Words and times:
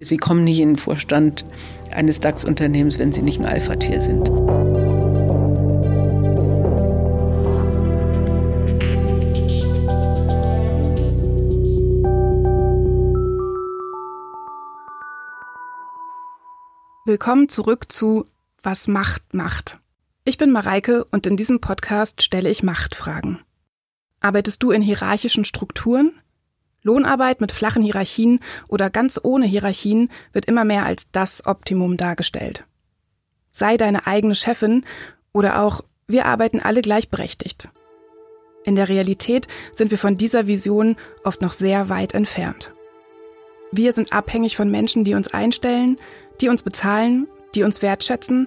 Sie 0.00 0.18
kommen 0.18 0.44
nicht 0.44 0.60
in 0.60 0.70
den 0.70 0.76
Vorstand 0.76 1.46
eines 1.90 2.20
DAX-Unternehmens, 2.20 2.98
wenn 2.98 3.12
Sie 3.12 3.22
nicht 3.22 3.40
ein 3.40 3.46
Alpha-Tier 3.46 4.00
sind. 4.02 4.28
Willkommen 17.06 17.48
zurück 17.48 17.90
zu 17.90 18.26
Was 18.62 18.88
Macht 18.88 19.32
macht. 19.32 19.78
Ich 20.24 20.36
bin 20.36 20.50
Mareike 20.50 21.04
und 21.04 21.24
in 21.26 21.36
diesem 21.36 21.60
Podcast 21.60 22.22
stelle 22.22 22.50
ich 22.50 22.62
Machtfragen. 22.62 23.38
Arbeitest 24.20 24.62
du 24.62 24.72
in 24.72 24.82
hierarchischen 24.82 25.44
Strukturen? 25.44 26.12
Lohnarbeit 26.86 27.40
mit 27.40 27.50
flachen 27.50 27.82
Hierarchien 27.82 28.38
oder 28.68 28.90
ganz 28.90 29.20
ohne 29.22 29.44
Hierarchien 29.44 30.08
wird 30.32 30.44
immer 30.44 30.64
mehr 30.64 30.86
als 30.86 31.10
das 31.10 31.44
Optimum 31.44 31.96
dargestellt. 31.96 32.64
Sei 33.50 33.76
deine 33.76 34.06
eigene 34.06 34.36
Chefin 34.36 34.84
oder 35.32 35.62
auch 35.62 35.82
wir 36.06 36.26
arbeiten 36.26 36.60
alle 36.60 36.82
gleichberechtigt. 36.82 37.68
In 38.64 38.76
der 38.76 38.88
Realität 38.88 39.48
sind 39.72 39.90
wir 39.90 39.98
von 39.98 40.16
dieser 40.16 40.46
Vision 40.46 40.94
oft 41.24 41.42
noch 41.42 41.52
sehr 41.52 41.88
weit 41.88 42.14
entfernt. 42.14 42.72
Wir 43.72 43.92
sind 43.92 44.12
abhängig 44.12 44.56
von 44.56 44.70
Menschen, 44.70 45.02
die 45.02 45.14
uns 45.14 45.26
einstellen, 45.26 45.98
die 46.40 46.48
uns 46.48 46.62
bezahlen, 46.62 47.26
die 47.56 47.64
uns 47.64 47.82
wertschätzen 47.82 48.46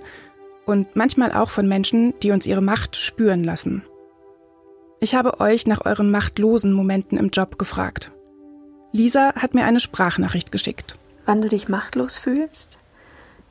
und 0.66 0.96
manchmal 0.96 1.34
auch 1.34 1.50
von 1.50 1.68
Menschen, 1.68 2.14
die 2.22 2.32
uns 2.32 2.46
ihre 2.46 2.62
Macht 2.62 2.96
spüren 2.96 3.44
lassen. 3.44 3.84
Ich 5.02 5.14
habe 5.14 5.42
euch 5.42 5.68
nach 5.68 5.86
euren 5.86 6.10
machtlosen 6.10 6.72
Momenten 6.72 7.18
im 7.18 7.30
Job 7.32 7.60
gefragt. 7.60 8.14
Lisa 8.92 9.34
hat 9.36 9.54
mir 9.54 9.66
eine 9.66 9.80
Sprachnachricht 9.80 10.52
geschickt. 10.52 10.98
Wann 11.26 11.42
du 11.42 11.50
dich 11.50 11.70
machtlos 11.70 12.18
fühlst? 12.18 12.80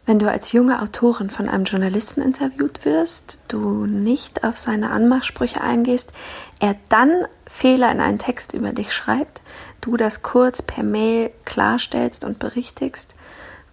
Wenn 0.05 0.19
du 0.19 0.29
als 0.29 0.53
junge 0.53 0.81
Autorin 0.83 1.31
von 1.31 1.49
einem 1.49 1.65
Journalisten 1.65 2.23
interviewt 2.23 2.85
wirst, 2.85 3.41
du 3.49 3.87
nicht 3.87 4.43
auf 4.43 4.57
seine 4.57 4.91
Anmachsprüche 4.91 5.61
eingehst, 5.61 6.13
er 6.61 6.77
dann 6.89 7.27
Fehler 7.47 7.93
in 7.93 8.01
einen 8.01 8.19
Text 8.19 8.55
über 8.55 8.73
dich 8.73 8.93
schreibt, 8.93 9.43
du 9.81 9.97
das 9.97 10.23
kurz 10.23 10.63
per 10.63 10.83
Mail 10.83 11.31
klarstellst 11.45 12.25
und 12.25 12.39
berichtigst 12.39 13.15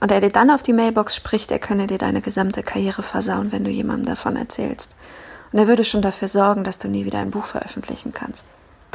und 0.01 0.11
er 0.11 0.21
dir 0.21 0.29
dann 0.29 0.51
auf 0.51 0.61
die 0.61 0.73
Mailbox 0.73 1.15
spricht, 1.15 1.51
er 1.51 1.59
könne 1.59 1.87
dir 1.87 1.97
deine 1.97 2.21
gesamte 2.21 2.61
Karriere 2.63 3.01
versauen, 3.01 3.51
wenn 3.51 3.63
du 3.63 3.71
jemandem 3.71 4.05
davon 4.05 4.35
erzählst. 4.35 4.95
Und 5.51 5.59
er 5.59 5.67
würde 5.67 5.85
schon 5.85 6.01
dafür 6.01 6.27
sorgen, 6.27 6.63
dass 6.63 6.79
du 6.79 6.89
nie 6.89 7.05
wieder 7.05 7.19
ein 7.19 7.31
Buch 7.31 7.45
veröffentlichen 7.45 8.13
kannst. 8.13 8.45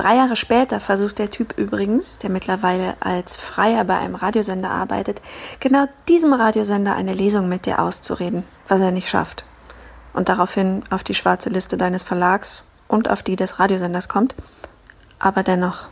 Drei 0.00 0.16
Jahre 0.16 0.34
später 0.34 0.80
versucht 0.80 1.18
der 1.18 1.30
Typ 1.30 1.58
übrigens, 1.58 2.16
der 2.18 2.30
mittlerweile 2.30 2.94
als 3.00 3.36
Freier 3.36 3.84
bei 3.84 3.98
einem 3.98 4.14
Radiosender 4.14 4.70
arbeitet, 4.70 5.20
genau 5.60 5.84
diesem 6.08 6.32
Radiosender 6.32 6.94
eine 6.96 7.12
Lesung 7.12 7.50
mit 7.50 7.66
dir 7.66 7.82
auszureden, 7.82 8.44
was 8.66 8.80
er 8.80 8.92
nicht 8.92 9.10
schafft. 9.10 9.44
Und 10.14 10.30
daraufhin 10.30 10.84
auf 10.88 11.04
die 11.04 11.12
schwarze 11.12 11.50
Liste 11.50 11.76
deines 11.76 12.02
Verlags 12.02 12.66
und 12.88 13.10
auf 13.10 13.22
die 13.22 13.36
des 13.36 13.60
Radiosenders 13.60 14.08
kommt. 14.08 14.34
Aber 15.18 15.42
dennoch, 15.42 15.88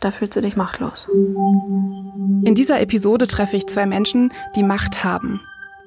da 0.00 0.10
fühlst 0.10 0.34
du 0.34 0.40
dich 0.40 0.56
machtlos. 0.56 1.08
In 1.08 2.56
dieser 2.56 2.80
Episode 2.80 3.28
treffe 3.28 3.56
ich 3.56 3.68
zwei 3.68 3.86
Menschen, 3.86 4.32
die 4.56 4.64
Macht 4.64 5.04
haben. 5.04 5.40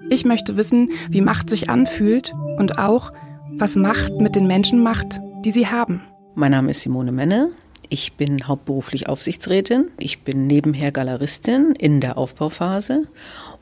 Ich 0.10 0.24
möchte 0.24 0.56
wissen, 0.56 0.92
wie 1.10 1.20
Macht 1.20 1.50
sich 1.50 1.70
anfühlt 1.70 2.32
und 2.58 2.80
auch, 2.80 3.12
was 3.58 3.76
Macht 3.76 4.14
mit 4.22 4.38
den 4.38 4.48
Menschen 4.48 4.82
macht, 4.82 5.20
die 5.44 5.52
sie 5.52 5.68
haben. 5.68 6.09
Mein 6.36 6.52
Name 6.52 6.72
ist 6.72 6.82
Simone 6.82 7.12
Menne. 7.12 7.50
Ich 7.90 8.14
bin 8.14 8.48
hauptberuflich 8.48 9.10
Aufsichtsrätin. 9.10 9.86
Ich 9.98 10.22
bin 10.22 10.46
nebenher 10.48 10.92
Galeristin 10.92 11.74
in 11.78 12.02
der 12.02 12.18
Aufbauphase. 12.18 13.04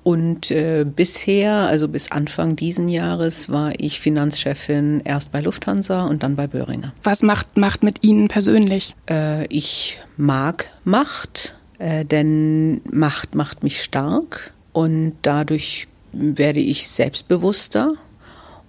Und 0.04 0.52
äh, 0.52 0.86
bisher, 0.86 1.54
also 1.68 1.88
bis 1.88 2.12
Anfang 2.12 2.56
diesen 2.56 2.90
Jahres, 2.90 3.50
war 3.50 3.74
ich 3.78 4.00
Finanzchefin 4.00 5.02
erst 5.04 5.32
bei 5.32 5.42
Lufthansa 5.42 6.06
und 6.06 6.24
dann 6.24 6.36
bei 6.36 6.48
Böhringer. 6.48 6.94
Was 7.04 7.24
macht 7.24 7.58
Macht 7.58 7.84
mit 7.84 8.04
Ihnen 8.04 8.28
persönlich? 8.28 8.96
Äh, 9.10 9.48
ich 9.48 10.00
mag 10.18 10.70
Macht, 10.84 11.56
äh, 11.80 12.06
denn 12.06 12.82
Macht 12.92 13.36
macht 13.36 13.64
mich 13.64 13.82
stark 13.82 14.54
und 14.72 15.14
dadurch 15.22 15.88
werde 16.14 16.60
ich 16.60 16.88
selbstbewusster 16.88 17.94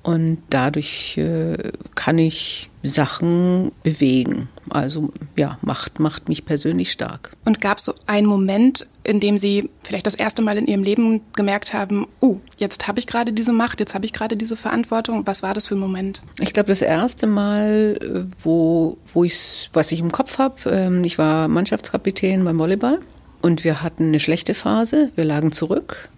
und 0.08 0.38
dadurch 0.48 1.18
äh, 1.18 1.70
kann 1.94 2.16
ich 2.16 2.70
Sachen 2.82 3.72
bewegen. 3.82 4.48
Also 4.70 5.12
ja, 5.36 5.58
Macht 5.60 6.00
macht 6.00 6.30
mich 6.30 6.46
persönlich 6.46 6.92
stark. 6.92 7.36
Und 7.44 7.60
gab 7.60 7.76
es 7.76 7.84
so 7.84 7.92
einen 8.06 8.26
Moment, 8.26 8.86
in 9.04 9.20
dem 9.20 9.36
Sie 9.36 9.68
vielleicht 9.82 10.06
das 10.06 10.14
erste 10.14 10.40
Mal 10.40 10.56
in 10.56 10.66
Ihrem 10.66 10.82
Leben 10.82 11.20
gemerkt 11.36 11.74
haben, 11.74 12.06
oh, 12.20 12.38
jetzt 12.56 12.88
habe 12.88 13.00
ich 13.00 13.06
gerade 13.06 13.34
diese 13.34 13.52
Macht, 13.52 13.80
jetzt 13.80 13.94
habe 13.94 14.06
ich 14.06 14.14
gerade 14.14 14.34
diese 14.34 14.56
Verantwortung. 14.56 15.26
Was 15.26 15.42
war 15.42 15.52
das 15.52 15.66
für 15.66 15.74
ein 15.74 15.80
Moment? 15.80 16.22
Ich 16.40 16.54
glaube, 16.54 16.70
das 16.70 16.80
erste 16.80 17.26
Mal, 17.26 17.98
äh, 18.00 18.32
wo, 18.42 18.96
wo 19.12 19.24
ich, 19.24 19.68
was 19.74 19.92
ich 19.92 20.00
im 20.00 20.10
Kopf 20.10 20.38
habe, 20.38 20.70
ähm, 20.70 21.04
ich 21.04 21.18
war 21.18 21.48
Mannschaftskapitän 21.48 22.44
beim 22.44 22.58
Volleyball 22.58 23.00
und 23.42 23.62
wir 23.62 23.82
hatten 23.82 24.04
eine 24.04 24.20
schlechte 24.20 24.54
Phase, 24.54 25.12
wir 25.16 25.26
lagen 25.26 25.52
zurück 25.52 26.08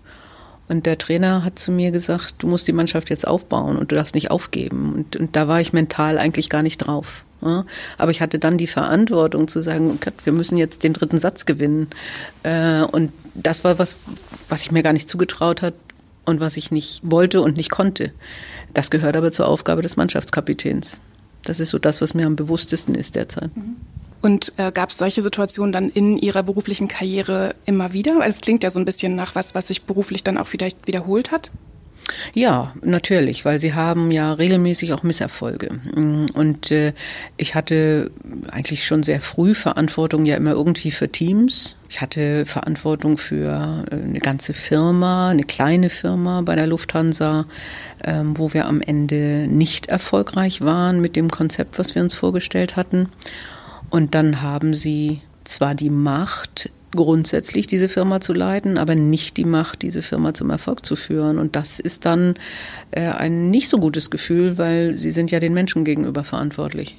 und 0.70 0.86
der 0.86 0.98
Trainer 0.98 1.44
hat 1.44 1.58
zu 1.58 1.72
mir 1.72 1.90
gesagt, 1.90 2.36
du 2.38 2.46
musst 2.46 2.68
die 2.68 2.72
Mannschaft 2.72 3.10
jetzt 3.10 3.26
aufbauen 3.26 3.76
und 3.76 3.90
du 3.90 3.96
darfst 3.96 4.14
nicht 4.14 4.30
aufgeben. 4.30 4.94
Und, 4.94 5.16
und 5.16 5.34
da 5.34 5.48
war 5.48 5.60
ich 5.60 5.72
mental 5.72 6.16
eigentlich 6.16 6.48
gar 6.48 6.62
nicht 6.62 6.78
drauf. 6.78 7.24
Ja? 7.42 7.64
Aber 7.98 8.12
ich 8.12 8.20
hatte 8.20 8.38
dann 8.38 8.56
die 8.56 8.68
Verantwortung 8.68 9.48
zu 9.48 9.62
sagen, 9.62 9.90
okay, 9.90 10.12
wir 10.22 10.32
müssen 10.32 10.56
jetzt 10.56 10.84
den 10.84 10.92
dritten 10.92 11.18
Satz 11.18 11.44
gewinnen. 11.44 11.88
Äh, 12.44 12.82
und 12.82 13.10
das 13.34 13.64
war 13.64 13.80
was, 13.80 13.96
was 14.48 14.62
ich 14.62 14.70
mir 14.70 14.84
gar 14.84 14.92
nicht 14.92 15.08
zugetraut 15.08 15.60
hat 15.60 15.74
und 16.24 16.38
was 16.38 16.56
ich 16.56 16.70
nicht 16.70 17.00
wollte 17.02 17.42
und 17.42 17.56
nicht 17.56 17.72
konnte. 17.72 18.12
Das 18.72 18.92
gehört 18.92 19.16
aber 19.16 19.32
zur 19.32 19.48
Aufgabe 19.48 19.82
des 19.82 19.96
Mannschaftskapitäns. 19.96 21.00
Das 21.42 21.58
ist 21.58 21.70
so 21.70 21.80
das, 21.80 22.00
was 22.00 22.14
mir 22.14 22.26
am 22.26 22.36
bewusstesten 22.36 22.94
ist 22.94 23.16
derzeit. 23.16 23.56
Mhm. 23.56 23.74
Und 24.20 24.52
äh, 24.58 24.70
gab 24.72 24.90
es 24.90 24.98
solche 24.98 25.22
Situationen 25.22 25.72
dann 25.72 25.88
in 25.88 26.18
Ihrer 26.18 26.42
beruflichen 26.42 26.88
Karriere 26.88 27.54
immer 27.64 27.92
wieder? 27.92 28.18
Weil 28.18 28.30
es 28.30 28.40
klingt 28.40 28.62
ja 28.62 28.70
so 28.70 28.78
ein 28.78 28.84
bisschen 28.84 29.16
nach 29.16 29.34
was, 29.34 29.54
was 29.54 29.68
sich 29.68 29.82
beruflich 29.82 30.24
dann 30.24 30.36
auch 30.36 30.46
vielleicht 30.46 30.86
wiederholt 30.86 31.30
hat. 31.30 31.50
Ja, 32.34 32.72
natürlich, 32.82 33.44
weil 33.44 33.58
sie 33.58 33.74
haben 33.74 34.10
ja 34.10 34.32
regelmäßig 34.32 34.92
auch 34.92 35.02
Misserfolge. 35.02 35.80
Und 36.34 36.70
äh, 36.70 36.92
ich 37.36 37.54
hatte 37.54 38.10
eigentlich 38.50 38.86
schon 38.86 39.02
sehr 39.02 39.20
früh 39.20 39.54
Verantwortung 39.54 40.26
ja 40.26 40.36
immer 40.36 40.52
irgendwie 40.52 40.90
für 40.90 41.10
Teams. 41.10 41.76
Ich 41.88 42.00
hatte 42.00 42.46
Verantwortung 42.46 43.18
für 43.18 43.84
äh, 43.90 43.94
eine 43.94 44.20
ganze 44.20 44.54
Firma, 44.54 45.30
eine 45.30 45.44
kleine 45.44 45.90
Firma 45.90 46.42
bei 46.42 46.56
der 46.56 46.66
Lufthansa, 46.66 47.46
ähm, 48.04 48.36
wo 48.38 48.54
wir 48.54 48.66
am 48.66 48.80
Ende 48.80 49.46
nicht 49.48 49.86
erfolgreich 49.86 50.60
waren 50.60 51.00
mit 51.00 51.16
dem 51.16 51.30
Konzept, 51.30 51.78
was 51.78 51.94
wir 51.94 52.02
uns 52.02 52.14
vorgestellt 52.14 52.76
hatten. 52.76 53.08
Und 53.90 54.14
dann 54.14 54.40
haben 54.40 54.74
sie 54.74 55.20
zwar 55.44 55.74
die 55.74 55.90
Macht, 55.90 56.70
grundsätzlich 56.92 57.66
diese 57.66 57.88
Firma 57.88 58.20
zu 58.20 58.32
leiten, 58.32 58.78
aber 58.78 58.94
nicht 58.94 59.36
die 59.36 59.44
Macht, 59.44 59.82
diese 59.82 60.02
Firma 60.02 60.34
zum 60.34 60.50
Erfolg 60.50 60.84
zu 60.84 60.96
führen. 60.96 61.38
Und 61.38 61.56
das 61.56 61.78
ist 61.78 62.04
dann 62.04 62.34
äh, 62.90 63.02
ein 63.02 63.50
nicht 63.50 63.68
so 63.68 63.78
gutes 63.78 64.10
Gefühl, 64.10 64.58
weil 64.58 64.98
sie 64.98 65.10
sind 65.10 65.30
ja 65.30 65.40
den 65.40 65.54
Menschen 65.54 65.84
gegenüber 65.84 66.24
verantwortlich. 66.24 66.96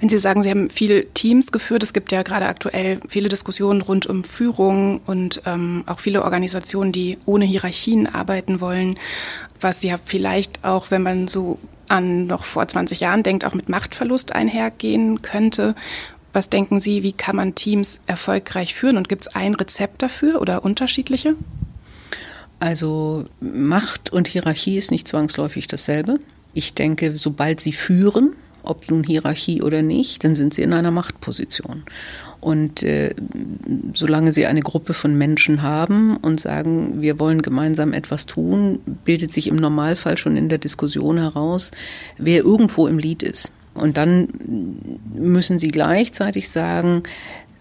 Wenn 0.00 0.08
Sie 0.08 0.18
sagen, 0.18 0.42
Sie 0.42 0.50
haben 0.50 0.68
viele 0.68 1.06
Teams 1.14 1.52
geführt, 1.52 1.84
es 1.84 1.92
gibt 1.92 2.10
ja 2.10 2.24
gerade 2.24 2.46
aktuell 2.46 2.98
viele 3.08 3.28
Diskussionen 3.28 3.82
rund 3.82 4.06
um 4.06 4.24
Führung 4.24 5.00
und 5.06 5.42
ähm, 5.46 5.84
auch 5.86 6.00
viele 6.00 6.24
Organisationen, 6.24 6.90
die 6.90 7.18
ohne 7.24 7.44
Hierarchien 7.44 8.12
arbeiten 8.12 8.60
wollen, 8.60 8.98
was 9.60 9.84
ja 9.84 10.00
vielleicht 10.04 10.64
auch, 10.64 10.90
wenn 10.90 11.04
man 11.04 11.28
so 11.28 11.60
an 11.86 12.26
noch 12.26 12.42
vor 12.42 12.66
20 12.66 12.98
Jahren 12.98 13.22
denkt, 13.22 13.44
auch 13.44 13.54
mit 13.54 13.68
Machtverlust 13.68 14.34
einhergehen 14.34 15.22
könnte. 15.22 15.76
Was 16.32 16.48
denken 16.48 16.80
Sie, 16.80 17.02
wie 17.02 17.12
kann 17.12 17.36
man 17.36 17.54
Teams 17.54 18.00
erfolgreich 18.06 18.74
führen 18.74 18.96
und 18.96 19.08
gibt 19.08 19.22
es 19.22 19.34
ein 19.34 19.54
Rezept 19.54 20.02
dafür 20.02 20.40
oder 20.40 20.64
unterschiedliche? 20.64 21.34
Also 22.58 23.24
Macht 23.40 24.12
und 24.12 24.28
Hierarchie 24.28 24.78
ist 24.78 24.90
nicht 24.90 25.08
zwangsläufig 25.08 25.66
dasselbe. 25.66 26.20
Ich 26.54 26.74
denke, 26.74 27.16
sobald 27.16 27.60
Sie 27.60 27.72
führen, 27.72 28.34
ob 28.62 28.90
nun 28.90 29.02
Hierarchie 29.02 29.62
oder 29.62 29.82
nicht, 29.82 30.24
dann 30.24 30.36
sind 30.36 30.54
Sie 30.54 30.62
in 30.62 30.72
einer 30.72 30.90
Machtposition. 30.90 31.82
Und 32.40 32.82
äh, 32.82 33.14
solange 33.94 34.32
Sie 34.32 34.46
eine 34.46 34.62
Gruppe 34.62 34.94
von 34.94 35.16
Menschen 35.16 35.62
haben 35.62 36.16
und 36.16 36.40
sagen, 36.40 37.02
wir 37.02 37.18
wollen 37.18 37.42
gemeinsam 37.42 37.92
etwas 37.92 38.26
tun, 38.26 38.80
bildet 39.04 39.32
sich 39.32 39.48
im 39.48 39.56
Normalfall 39.56 40.16
schon 40.16 40.36
in 40.36 40.48
der 40.48 40.58
Diskussion 40.58 41.18
heraus, 41.18 41.72
wer 42.18 42.44
irgendwo 42.44 42.86
im 42.86 42.98
Lied 42.98 43.22
ist. 43.22 43.50
Und 43.74 43.96
dann 43.96 44.28
müssen 45.14 45.58
Sie 45.58 45.68
gleichzeitig 45.68 46.50
sagen, 46.50 47.02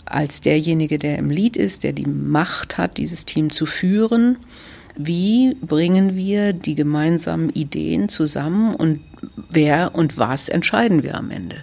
als 0.05 0.41
derjenige, 0.41 0.99
der 0.99 1.17
im 1.17 1.29
Lied 1.29 1.55
ist, 1.55 1.83
der 1.83 1.93
die 1.93 2.05
Macht 2.05 2.77
hat, 2.77 2.97
dieses 2.97 3.25
Team 3.25 3.49
zu 3.49 3.65
führen, 3.65 4.37
wie 4.97 5.55
bringen 5.61 6.15
wir 6.15 6.53
die 6.53 6.75
gemeinsamen 6.75 7.49
Ideen 7.49 8.09
zusammen 8.09 8.75
und 8.75 8.99
wer 9.49 9.95
und 9.95 10.17
was 10.17 10.49
entscheiden 10.49 11.03
wir 11.03 11.15
am 11.15 11.31
Ende? 11.31 11.57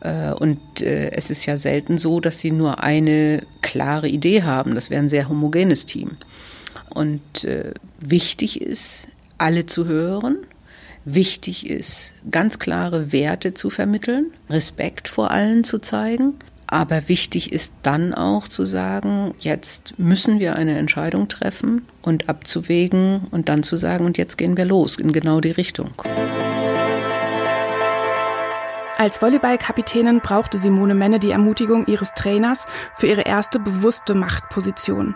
Äh, 0.00 0.32
und 0.32 0.80
äh, 0.80 1.10
es 1.12 1.30
ist 1.30 1.46
ja 1.46 1.58
selten 1.58 1.98
so, 1.98 2.20
dass 2.20 2.38
sie 2.38 2.50
nur 2.50 2.82
eine 2.82 3.42
klare 3.60 4.08
Idee 4.08 4.42
haben. 4.42 4.74
Das 4.74 4.90
wäre 4.90 5.02
ein 5.02 5.08
sehr 5.08 5.28
homogenes 5.28 5.86
Team. 5.86 6.12
Und 6.88 7.44
äh, 7.44 7.74
wichtig 8.00 8.62
ist, 8.62 9.08
alle 9.38 9.66
zu 9.66 9.86
hören. 9.86 10.38
Wichtig 11.08 11.70
ist, 11.70 12.14
ganz 12.32 12.58
klare 12.58 13.12
Werte 13.12 13.54
zu 13.54 13.70
vermitteln, 13.70 14.32
Respekt 14.50 15.06
vor 15.06 15.30
allen 15.30 15.62
zu 15.62 15.78
zeigen. 15.78 16.34
Aber 16.66 17.08
wichtig 17.08 17.52
ist 17.52 17.74
dann 17.84 18.12
auch 18.12 18.48
zu 18.48 18.66
sagen, 18.66 19.32
jetzt 19.38 20.00
müssen 20.00 20.40
wir 20.40 20.56
eine 20.56 20.76
Entscheidung 20.76 21.28
treffen 21.28 21.86
und 22.02 22.28
abzuwägen 22.28 23.28
und 23.30 23.48
dann 23.48 23.62
zu 23.62 23.76
sagen, 23.76 24.04
und 24.04 24.18
jetzt 24.18 24.36
gehen 24.36 24.56
wir 24.56 24.64
los 24.64 24.96
in 24.96 25.12
genau 25.12 25.40
die 25.40 25.52
Richtung. 25.52 25.92
Als 28.96 29.22
Volleyballkapitänin 29.22 30.18
brauchte 30.22 30.58
Simone 30.58 30.96
Menne 30.96 31.20
die 31.20 31.30
Ermutigung 31.30 31.86
ihres 31.86 32.14
Trainers 32.14 32.66
für 32.96 33.06
ihre 33.06 33.22
erste 33.22 33.60
bewusste 33.60 34.16
Machtposition. 34.16 35.14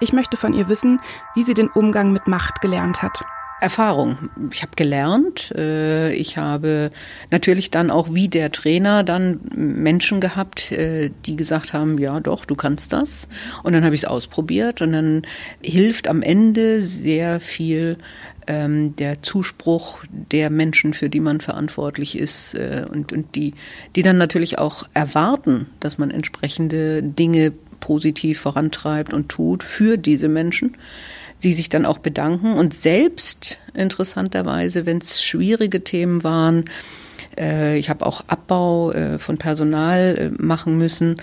Ich 0.00 0.12
möchte 0.12 0.36
von 0.36 0.52
ihr 0.52 0.68
wissen, 0.68 1.00
wie 1.36 1.44
sie 1.44 1.54
den 1.54 1.68
Umgang 1.68 2.12
mit 2.12 2.26
Macht 2.26 2.60
gelernt 2.60 3.02
hat. 3.02 3.22
Erfahrung. 3.60 4.30
Ich 4.52 4.62
habe 4.62 4.72
gelernt. 4.76 5.52
Äh, 5.56 6.12
ich 6.14 6.36
habe 6.36 6.90
natürlich 7.30 7.70
dann 7.70 7.90
auch 7.90 8.14
wie 8.14 8.28
der 8.28 8.52
Trainer 8.52 9.02
dann 9.02 9.40
Menschen 9.54 10.20
gehabt, 10.20 10.70
äh, 10.72 11.10
die 11.26 11.36
gesagt 11.36 11.72
haben, 11.72 11.98
ja 11.98 12.20
doch, 12.20 12.44
du 12.44 12.54
kannst 12.54 12.92
das. 12.92 13.28
Und 13.64 13.72
dann 13.72 13.84
habe 13.84 13.94
ich 13.94 14.02
es 14.02 14.08
ausprobiert 14.08 14.80
und 14.80 14.92
dann 14.92 15.22
hilft 15.62 16.08
am 16.08 16.22
Ende 16.22 16.82
sehr 16.82 17.40
viel 17.40 17.98
ähm, 18.46 18.94
der 18.96 19.22
Zuspruch 19.22 20.04
der 20.10 20.50
Menschen, 20.50 20.94
für 20.94 21.08
die 21.08 21.20
man 21.20 21.40
verantwortlich 21.40 22.18
ist 22.18 22.54
äh, 22.54 22.86
und, 22.90 23.12
und 23.12 23.34
die, 23.34 23.54
die 23.96 24.02
dann 24.02 24.18
natürlich 24.18 24.58
auch 24.58 24.84
erwarten, 24.94 25.66
dass 25.80 25.98
man 25.98 26.10
entsprechende 26.10 27.02
Dinge 27.02 27.52
positiv 27.80 28.40
vorantreibt 28.40 29.12
und 29.12 29.28
tut 29.28 29.62
für 29.62 29.96
diese 29.96 30.28
Menschen. 30.28 30.76
Sie 31.38 31.52
sich 31.52 31.68
dann 31.68 31.86
auch 31.86 31.98
bedanken 31.98 32.54
und 32.54 32.74
selbst 32.74 33.58
interessanterweise, 33.74 34.86
wenn 34.86 34.98
es 34.98 35.22
schwierige 35.22 35.84
Themen 35.84 36.24
waren, 36.24 36.64
äh, 37.38 37.78
ich 37.78 37.88
habe 37.88 38.04
auch 38.04 38.22
Abbau 38.26 38.92
äh, 38.92 39.18
von 39.18 39.38
Personal 39.38 40.32
äh, 40.38 40.42
machen 40.42 40.76
müssen, 40.78 41.16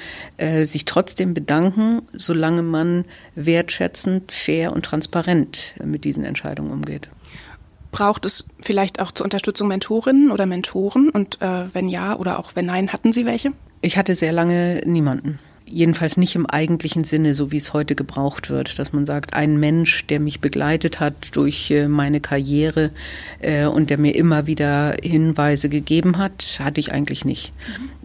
sich 0.64 0.86
trotzdem 0.86 1.34
bedanken, 1.34 2.02
solange 2.12 2.62
man 2.62 3.06
wertschätzend, 3.36 4.32
fair 4.32 4.74
und 4.74 4.84
transparent 4.84 5.76
mit 5.84 6.04
diesen 6.04 6.24
Entscheidungen 6.24 6.72
umgeht. 6.72 7.08
Braucht 7.92 8.26
es 8.26 8.46
vielleicht 8.60 9.00
auch 9.00 9.12
zur 9.12 9.24
Unterstützung 9.24 9.70
Mentorinnen 9.70 10.32
oder 10.32 10.46
Mentoren? 10.46 11.10
Und 11.10 11.40
wenn 11.40 11.88
ja 11.88 12.18
oder 12.18 12.38
auch 12.38 12.52
wenn 12.56 12.66
nein, 12.66 12.92
hatten 12.92 13.14
Sie 13.14 13.26
welche? 13.26 13.54
Ich 13.82 13.98
hatte 13.98 14.14
sehr 14.14 14.34
lange 14.34 14.82
niemanden. 14.86 15.40
Jedenfalls 15.68 16.18
nicht 16.18 16.36
im 16.36 16.46
eigentlichen 16.46 17.04
Sinne, 17.04 17.34
so 17.34 17.52
wie 17.52 17.58
es 17.58 17.74
heute 17.74 17.96
gebraucht 17.96 18.52
wird, 18.52 18.78
dass 18.78 18.94
man 18.94 19.06
sagt, 19.06 19.34
ein 19.34 19.60
Mensch, 19.60 20.06
der 20.06 20.20
mich 20.20 20.40
begleitet 20.40 21.00
hat 21.00 21.16
durch 21.32 21.72
äh, 21.72 21.88
meine 21.88 22.22
Karriere 22.22 22.92
äh, 23.40 23.66
und 23.66 23.90
der 23.90 23.98
mir 23.98 24.16
immer 24.16 24.46
wieder 24.46 24.96
Hinweise 25.02 25.68
gegeben 25.70 26.20
hat, 26.20 26.60
hatte 26.60 26.80
ich 26.80 26.92
eigentlich 26.92 27.26
nicht. 27.26 27.52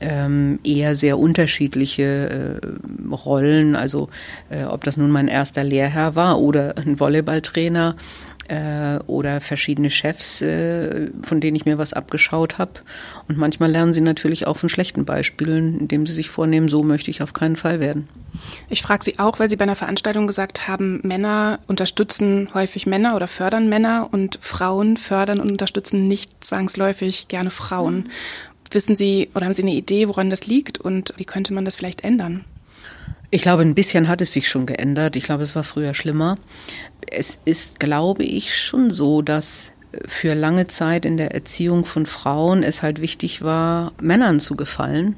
Ähm, 0.01 0.59
eher 0.65 0.97
sehr 0.97 1.19
unterschiedliche 1.19 2.61
äh, 2.63 3.15
Rollen, 3.15 3.77
also 3.77 4.09
äh, 4.49 4.65
ob 4.65 4.83
das 4.85 4.97
nun 4.97 5.11
mein 5.11 5.29
erster 5.29 5.63
Lehrherr 5.63 6.15
war 6.15 6.41
oder 6.41 6.79
ein 6.79 6.99
Volleyballtrainer 6.99 7.95
äh, 8.51 8.99
oder 9.07 9.41
verschiedene 9.41 9.91
Chefs, 9.91 10.43
äh, 10.43 11.11
von 11.23 11.41
denen 11.41 11.57
ich 11.57 11.65
mir 11.65 11.79
was 11.79 11.93
abgeschaut 11.93 12.59
habe. 12.59 12.73
Und 13.29 13.39
manchmal 13.39 13.71
lernen 13.71 13.93
sie 13.93 14.01
natürlich 14.01 14.47
auch 14.47 14.57
von 14.57 14.69
schlechten 14.69 15.05
Beispielen, 15.05 15.79
indem 15.79 16.07
sie 16.07 16.13
sich 16.13 16.31
vornehmen, 16.31 16.69
so 16.69 16.83
möchte 16.83 17.11
ich 17.11 17.23
auf 17.23 17.33
keinen 17.33 17.57
Fall 17.57 17.81
werden. 17.81 18.09
Ich 18.69 18.83
frage 18.83 19.05
Sie 19.05 19.19
auch, 19.19 19.39
weil 19.39 19.49
Sie 19.49 19.57
bei 19.57 19.65
einer 19.65 19.77
Veranstaltung 19.77 20.27
gesagt 20.27 20.69
haben, 20.69 21.01
Männer 21.03 21.61
unterstützen 21.67 22.49
häufig 22.55 22.87
Männer 22.87 23.17
oder 23.17 23.29
fördern 23.29 23.69
Männer 23.69 24.09
und 24.11 24.39
Frauen 24.41 24.97
fördern 24.97 25.41
und 25.41 25.51
unterstützen 25.51 26.09
nicht 26.09 26.45
zwangsläufig 26.45 27.29
gerne 27.29 27.51
Frauen. 27.51 28.09
Wissen 28.73 28.95
Sie 28.95 29.31
oder 29.35 29.47
haben 29.47 29.53
Sie 29.53 29.63
eine 29.63 29.75
Idee, 29.75 30.09
woran 30.09 30.31
das 30.31 30.47
liegt 30.47 30.79
und 30.79 31.13
wie 31.17 31.25
könnte 31.25 31.53
man 31.53 31.65
das 31.65 31.77
vielleicht 31.77 32.05
ändern? 32.05 32.45
Ich 33.33 33.43
glaube, 33.43 33.63
ein 33.63 33.75
bisschen 33.75 34.09
hat 34.09 34.21
es 34.21 34.33
sich 34.33 34.49
schon 34.49 34.67
geändert. 34.67 35.15
Ich 35.15 35.25
glaube, 35.25 35.45
es 35.45 35.55
war 35.55 35.63
früher 35.63 35.95
schlimmer. 35.95 36.37
Es 37.11 37.41
ist, 37.45 37.79
glaube 37.79 38.25
ich, 38.25 38.57
schon 38.57 38.91
so, 38.91 39.23
dass 39.23 39.73
für 40.07 40.35
lange 40.35 40.67
Zeit 40.67 41.05
in 41.05 41.17
der 41.17 41.33
Erziehung 41.33 41.85
von 41.85 42.07
Frauen 42.07 42.63
es 42.63 42.83
halt 42.83 43.01
wichtig 43.01 43.43
war, 43.43 43.93
Männern 44.01 44.41
zu 44.41 44.57
gefallen 44.57 45.17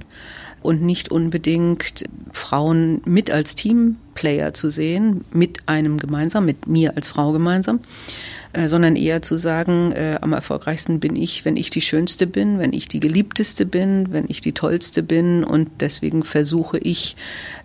und 0.63 0.83
nicht 0.83 1.11
unbedingt 1.11 2.05
Frauen 2.33 3.01
mit 3.05 3.31
als 3.31 3.55
Teamplayer 3.55 4.53
zu 4.53 4.71
sehen, 4.71 5.25
mit 5.33 5.69
einem 5.69 5.99
gemeinsam, 5.99 6.45
mit 6.45 6.67
mir 6.67 6.97
als 6.97 7.09
Frau 7.09 7.33
gemeinsam. 7.33 7.81
Äh, 8.55 8.69
sondern 8.69 8.97
eher 8.97 9.23
zu 9.23 9.39
sagen, 9.39 9.93
äh, 9.93 10.19
am 10.21 10.35
erfolgreichsten 10.35 11.01
bin 11.01 11.17
ich, 11.17 11.47
wenn 11.47 11.57
ich 11.57 11.71
die 11.71 11.81
Schönste 11.81 12.27
bin, 12.27 12.59
wenn 12.59 12.75
ich 12.75 12.87
die 12.87 13.01
Geliebteste 13.01 13.65
bin, 13.65 14.13
wenn 14.13 14.27
ich 14.29 14.43
die 14.43 14.53
Tollste 14.53 15.03
bin 15.03 15.43
und 15.43 15.71
deswegen 15.81 16.23
versuche 16.23 16.77
ich 16.77 17.17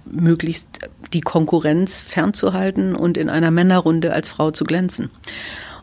möglichst 0.06 0.89
die 1.12 1.19
Konkurrenz 1.19 2.04
fernzuhalten 2.04 2.95
und 2.95 3.18
in 3.18 3.28
einer 3.28 3.51
Männerrunde 3.51 4.13
als 4.13 4.30
Frau 4.30 4.51
zu 4.51 4.63
glänzen. 4.63 5.10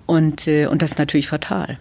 Und, 0.07 0.49
äh, 0.49 0.69
und 0.69 0.81
das 0.81 0.93
ist 0.93 0.99
natürlich 0.99 1.29
fatal. 1.29 1.79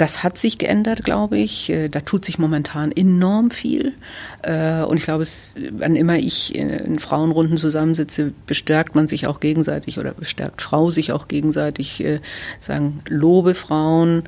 Das 0.00 0.22
hat 0.22 0.38
sich 0.38 0.56
geändert, 0.56 1.04
glaube 1.04 1.36
ich. 1.36 1.68
Äh, 1.68 1.90
da 1.90 2.00
tut 2.00 2.24
sich 2.24 2.38
momentan 2.38 2.90
enorm 2.90 3.50
viel. 3.50 3.92
Äh, 4.40 4.80
und 4.80 4.96
ich 4.96 5.02
glaube, 5.02 5.22
es, 5.22 5.52
wann 5.72 5.94
immer 5.94 6.16
ich 6.16 6.54
in 6.54 6.98
Frauenrunden 6.98 7.58
zusammensitze, 7.58 8.32
bestärkt 8.46 8.94
man 8.94 9.06
sich 9.06 9.26
auch 9.26 9.40
gegenseitig 9.40 9.98
oder 9.98 10.12
bestärkt 10.12 10.62
Frau 10.62 10.90
sich 10.90 11.12
auch 11.12 11.28
gegenseitig. 11.28 12.02
Äh, 12.02 12.20
sagen, 12.60 13.02
lobe 13.10 13.54
Frauen, 13.54 14.22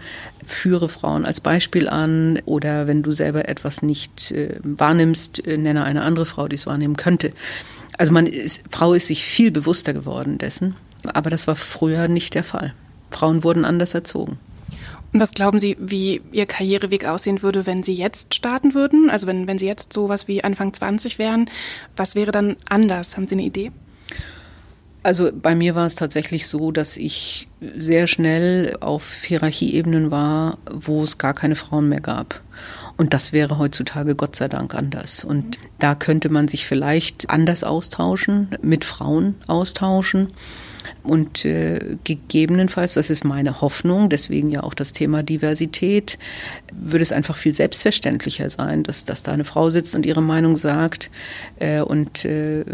führe 0.44 0.90
Frauen 0.90 1.24
als 1.24 1.40
Beispiel 1.40 1.88
an 1.88 2.38
oder 2.44 2.86
wenn 2.86 3.02
du 3.02 3.12
selber 3.12 3.48
etwas 3.48 3.80
nicht 3.80 4.34
wahrnimmst, 4.62 5.46
nenne 5.46 5.84
eine 5.84 6.02
andere 6.02 6.26
Frau, 6.26 6.48
die 6.48 6.56
es 6.56 6.66
wahrnehmen 6.66 6.96
könnte. 6.96 7.32
Also 7.96 8.12
man 8.12 8.26
ist, 8.26 8.62
Frau 8.70 8.92
ist 8.92 9.06
sich 9.06 9.24
viel 9.24 9.50
bewusster 9.50 9.94
geworden 9.94 10.36
dessen, 10.36 10.76
aber 11.14 11.30
das 11.30 11.46
war 11.46 11.56
früher 11.56 12.08
nicht 12.08 12.34
der 12.34 12.44
Fall. 12.44 12.74
Frauen 13.10 13.42
wurden 13.42 13.64
anders 13.64 13.94
erzogen. 13.94 14.38
Was 15.12 15.32
glauben 15.32 15.58
Sie, 15.58 15.76
wie 15.78 16.22
Ihr 16.32 16.46
Karriereweg 16.46 17.04
aussehen 17.04 17.42
würde, 17.42 17.66
wenn 17.66 17.82
Sie 17.82 17.94
jetzt 17.94 18.34
starten 18.34 18.74
würden? 18.74 19.10
Also 19.10 19.26
wenn, 19.26 19.46
wenn 19.46 19.58
Sie 19.58 19.66
jetzt 19.66 19.92
so 19.92 20.08
was 20.08 20.26
wie 20.26 20.42
Anfang 20.42 20.72
20 20.72 21.18
wären, 21.18 21.50
was 21.96 22.14
wäre 22.14 22.32
dann 22.32 22.56
anders? 22.68 23.16
Haben 23.16 23.26
Sie 23.26 23.34
eine 23.34 23.42
Idee? 23.42 23.72
Also 25.02 25.30
bei 25.34 25.54
mir 25.54 25.74
war 25.74 25.84
es 25.84 25.96
tatsächlich 25.96 26.46
so, 26.46 26.70
dass 26.70 26.96
ich 26.96 27.48
sehr 27.76 28.06
schnell 28.06 28.76
auf 28.81 29.24
Hierarchieebenen 29.24 30.10
war, 30.10 30.58
wo 30.70 31.02
es 31.02 31.19
gar 31.19 31.34
keine 31.34 31.56
Frauen 31.56 31.88
mehr 31.88 32.00
gab. 32.00 32.40
Und 32.96 33.12
das 33.14 33.32
wäre 33.32 33.58
heutzutage 33.58 34.14
Gott 34.14 34.36
sei 34.36 34.48
Dank 34.48 34.74
anders. 34.74 35.24
Und 35.24 35.58
da 35.78 35.94
könnte 35.94 36.28
man 36.28 36.46
sich 36.46 36.66
vielleicht 36.66 37.31
anders 37.31 37.64
austauschen, 37.64 38.48
mit 38.62 38.84
Frauen 38.84 39.34
austauschen. 39.48 40.28
Und 41.03 41.44
äh, 41.44 41.96
gegebenenfalls, 42.05 42.94
das 42.94 43.10
ist 43.10 43.24
meine 43.24 43.60
Hoffnung, 43.60 44.08
deswegen 44.08 44.51
ja 44.51 44.62
auch 44.62 44.74
das 44.74 44.93
Thema 44.93 45.22
Diversität, 45.22 46.19
würde 46.72 47.03
es 47.03 47.12
einfach 47.12 47.36
viel 47.36 47.53
selbstverständlicher 47.53 48.48
sein, 48.51 48.82
dass, 48.82 49.05
dass 49.05 49.22
da 49.22 49.32
eine 49.32 49.44
Frau 49.44 49.70
sitzt 49.70 49.94
und 49.94 50.06
ihre 50.06 50.22
Meinung 50.22 50.56
sagt. 50.56 51.10
Äh, 51.58 51.82
und 51.82 52.24
äh, 52.24 52.65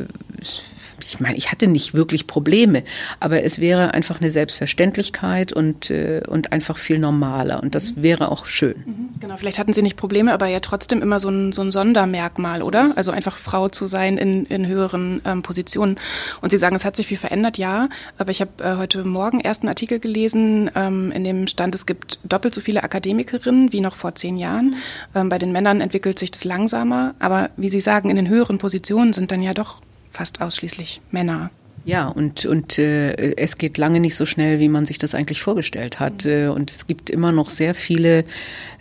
ich 1.00 1.20
meine, 1.20 1.36
ich 1.36 1.50
hatte 1.50 1.66
nicht 1.66 1.94
wirklich 1.94 2.26
Probleme, 2.26 2.82
aber 3.20 3.42
es 3.42 3.60
wäre 3.60 3.94
einfach 3.94 4.20
eine 4.20 4.30
Selbstverständlichkeit 4.30 5.52
und, 5.52 5.90
äh, 5.90 6.22
und 6.26 6.52
einfach 6.52 6.76
viel 6.76 6.98
normaler. 6.98 7.62
Und 7.62 7.74
das 7.74 7.96
mhm. 7.96 8.02
wäre 8.02 8.30
auch 8.30 8.46
schön. 8.46 8.82
Mhm, 8.84 9.08
genau, 9.20 9.36
vielleicht 9.36 9.58
hatten 9.58 9.72
Sie 9.72 9.82
nicht 9.82 9.96
Probleme, 9.96 10.32
aber 10.32 10.46
ja 10.46 10.60
trotzdem 10.60 11.02
immer 11.02 11.18
so 11.18 11.28
ein, 11.28 11.52
so 11.52 11.62
ein 11.62 11.70
Sondermerkmal, 11.70 12.62
oder? 12.62 12.92
Also 12.96 13.10
einfach 13.10 13.36
Frau 13.36 13.68
zu 13.68 13.86
sein 13.86 14.18
in, 14.18 14.46
in 14.46 14.66
höheren 14.66 15.20
ähm, 15.24 15.42
Positionen. 15.42 15.98
Und 16.40 16.50
Sie 16.50 16.58
sagen, 16.58 16.76
es 16.76 16.84
hat 16.84 16.96
sich 16.96 17.06
viel 17.06 17.18
verändert, 17.18 17.58
ja. 17.58 17.88
Aber 18.16 18.30
ich 18.30 18.40
habe 18.40 18.50
äh, 18.62 18.76
heute 18.76 19.04
Morgen 19.04 19.40
erst 19.40 19.62
einen 19.62 19.68
Artikel 19.68 19.98
gelesen, 20.00 20.70
ähm, 20.74 21.12
in 21.12 21.24
dem 21.24 21.46
stand, 21.46 21.74
es 21.74 21.86
gibt 21.86 22.18
doppelt 22.24 22.54
so 22.54 22.60
viele 22.60 22.82
Akademikerinnen 22.82 23.72
wie 23.72 23.80
noch 23.80 23.96
vor 23.96 24.14
zehn 24.14 24.36
Jahren. 24.36 24.76
Ähm, 25.14 25.28
bei 25.28 25.38
den 25.38 25.52
Männern 25.52 25.80
entwickelt 25.80 26.18
sich 26.18 26.30
das 26.30 26.44
langsamer. 26.44 27.14
Aber 27.18 27.50
wie 27.56 27.68
Sie 27.68 27.80
sagen, 27.80 28.10
in 28.10 28.16
den 28.16 28.28
höheren 28.28 28.58
Positionen 28.58 29.12
sind 29.12 29.30
dann 29.30 29.42
ja 29.42 29.54
doch 29.54 29.80
fast 30.10 30.40
ausschließlich 30.40 31.00
Männer. 31.10 31.50
Ja, 31.84 32.08
und, 32.08 32.44
und 32.44 32.78
äh, 32.78 33.34
es 33.36 33.56
geht 33.56 33.78
lange 33.78 34.00
nicht 34.00 34.14
so 34.14 34.26
schnell, 34.26 34.60
wie 34.60 34.68
man 34.68 34.84
sich 34.84 34.98
das 34.98 35.14
eigentlich 35.14 35.40
vorgestellt 35.40 36.00
hat. 36.00 36.24
Mhm. 36.26 36.50
Und 36.50 36.70
es 36.70 36.86
gibt 36.86 37.08
immer 37.08 37.32
noch 37.32 37.50
sehr 37.50 37.74
viele 37.74 38.24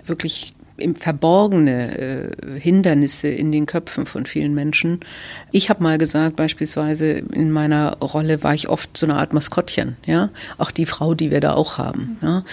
wirklich 0.05 0.53
im 0.77 0.96
verborgene 0.96 1.98
äh, 1.98 2.60
Hindernisse 2.60 3.27
in 3.27 3.51
den 3.51 3.65
Köpfen 3.65 4.05
von 4.05 4.25
vielen 4.25 4.53
Menschen. 4.53 5.00
Ich 5.51 5.69
habe 5.69 5.84
mal 5.84 5.98
gesagt, 5.98 6.36
beispielsweise 6.36 7.10
in 7.10 7.51
meiner 7.51 7.98
Rolle 7.98 8.43
war 8.43 8.53
ich 8.53 8.69
oft 8.69 8.96
so 8.96 9.05
eine 9.05 9.15
Art 9.15 9.34
Maskottchen, 9.34 9.98
ja, 10.05 10.29
auch 10.57 10.72
die 10.72 10.86
Frau, 10.86 11.13
die 11.13 11.31
wir 11.31 11.39
da 11.39 11.53
auch 11.53 11.77
haben. 11.77 12.17
Ja? 12.22 12.43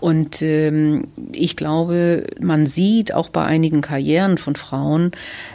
Und 0.00 0.42
ähm, 0.42 1.08
ich 1.32 1.56
glaube, 1.56 2.26
man 2.40 2.66
sieht 2.66 3.14
auch 3.14 3.28
bei 3.28 3.44
einigen 3.44 3.82
Karrieren 3.82 4.38
von 4.38 4.56
Frauen, 4.56 5.12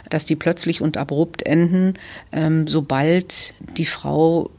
dass 0.08 0.24
die 0.24 0.36
plötzlich 0.36 0.80
und 0.80 0.96
abrupt 0.96 1.42
enden, 1.42 1.94
ähm, 2.32 2.66
sobald 2.66 3.54
die 3.76 3.86
Frau 3.86 4.50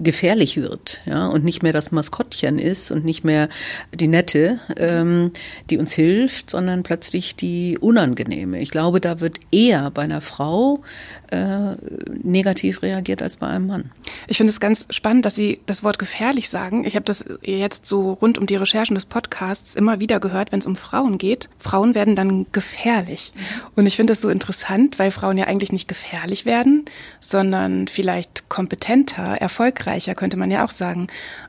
gefährlich 0.00 0.56
wird, 0.56 1.00
ja, 1.06 1.26
und 1.26 1.44
nicht 1.44 1.62
mehr 1.62 1.72
das 1.72 1.90
Maskottchen 1.90 2.58
ist 2.58 2.90
und 2.90 3.04
nicht 3.04 3.24
mehr 3.24 3.48
die 3.92 4.08
Nette, 4.08 4.58
ähm, 4.76 5.32
die 5.70 5.78
uns 5.78 5.92
hilft, 5.92 6.50
sondern 6.50 6.82
plötzlich 6.82 7.36
die 7.36 7.78
Unangenehme. 7.78 8.60
Ich 8.60 8.70
glaube, 8.70 9.00
da 9.00 9.20
wird 9.20 9.38
eher 9.50 9.90
bei 9.90 10.02
einer 10.02 10.20
Frau 10.20 10.82
äh, 11.30 11.76
negativ 12.22 12.82
reagiert 12.82 13.22
als 13.22 13.36
bei 13.36 13.46
einem 13.46 13.66
Mann. 13.66 13.90
Ich 14.26 14.36
finde 14.36 14.50
es 14.50 14.60
ganz 14.60 14.86
spannend, 14.90 15.24
dass 15.24 15.34
Sie 15.34 15.60
das 15.66 15.84
Wort 15.84 15.98
gefährlich 15.98 16.48
sagen. 16.48 16.84
Ich 16.84 16.94
habe 16.94 17.04
das 17.04 17.24
jetzt 17.42 17.86
so 17.86 18.12
rund 18.12 18.38
um 18.38 18.46
die 18.46 18.56
Recherchen 18.56 18.94
des 18.94 19.04
Podcasts 19.04 19.74
immer 19.74 20.00
wieder 20.00 20.20
gehört, 20.20 20.52
wenn 20.52 20.60
es 20.60 20.66
um 20.66 20.76
Frauen 20.76 21.18
geht. 21.18 21.48
Frauen 21.58 21.94
werden 21.94 22.16
dann 22.16 22.46
gefährlich. 22.52 23.32
Und 23.76 23.86
ich 23.86 23.96
finde 23.96 24.12
das 24.12 24.20
so 24.20 24.28
interessant, 24.28 24.98
weil 24.98 25.10
Frauen 25.10 25.38
ja 25.38 25.46
eigentlich 25.46 25.72
nicht 25.72 25.88
gefährlich 25.88 26.46
werden, 26.46 26.84
sondern 27.20 27.88
vielleicht 27.88 28.48
kompetenter, 28.48 29.36
erfolgreicher, 29.40 30.14
könnte 30.14 30.36
man 30.36 30.50
ja 30.50 30.64
auch 30.64 30.70
sagen. 30.70 31.08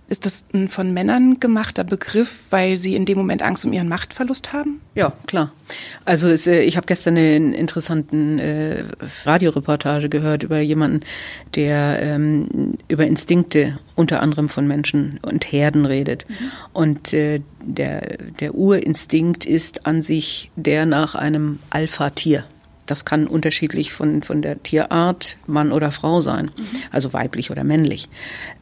Ist 0.10 0.26
das 0.26 0.46
ein 0.54 0.70
von 0.70 0.92
Männern 0.92 1.40
gemachter 1.40 1.84
Begriff, 1.84 2.46
weil 2.50 2.78
sie 2.80 2.96
in 2.96 3.06
dem 3.06 3.18
Moment 3.18 3.44
Angst 3.44 3.64
um 3.64 3.74
ihren 3.74 3.88
Machtverlust 3.88 4.54
haben? 4.54 4.82
Ja, 4.96 5.14
klar. 5.28 5.52
Also 6.04 6.28
es, 6.30 6.48
äh, 6.48 6.62
ich 6.62 6.78
habe 6.78 6.88
gestern 6.88 7.16
eine 7.16 7.56
interessante 7.56 8.16
äh, 8.16 8.84
Radioreportage 9.70 10.10
gehört 10.10 10.44
über 10.44 10.60
jemanden, 10.60 11.02
der 11.56 12.02
ähm, 12.02 12.74
über 12.88 13.06
Instinkte 13.06 13.78
unter 13.96 14.22
anderem 14.22 14.50
von 14.50 14.68
Menschen 14.68 15.20
und 15.22 15.52
Herden 15.52 15.86
redet. 15.86 16.26
Mhm. 16.28 16.52
Und 16.74 17.14
äh, 17.14 17.42
der, 17.62 18.18
der 18.40 18.56
Urinstinkt 18.56 19.46
ist 19.46 19.86
an 19.86 20.02
sich 20.02 20.52
der 20.56 20.86
nach 20.86 21.16
einem 21.16 21.60
Alpha-Tier. 21.70 22.44
Das 22.86 23.06
kann 23.06 23.28
unterschiedlich 23.28 23.94
von, 23.94 24.24
von 24.24 24.42
der 24.42 24.64
Tierart, 24.64 25.38
Mann 25.46 25.72
oder 25.72 25.92
Frau 25.92 26.22
sein, 26.22 26.46
mhm. 26.46 26.66
also 26.90 27.14
weiblich 27.14 27.52
oder 27.52 27.64
männlich. 27.64 28.10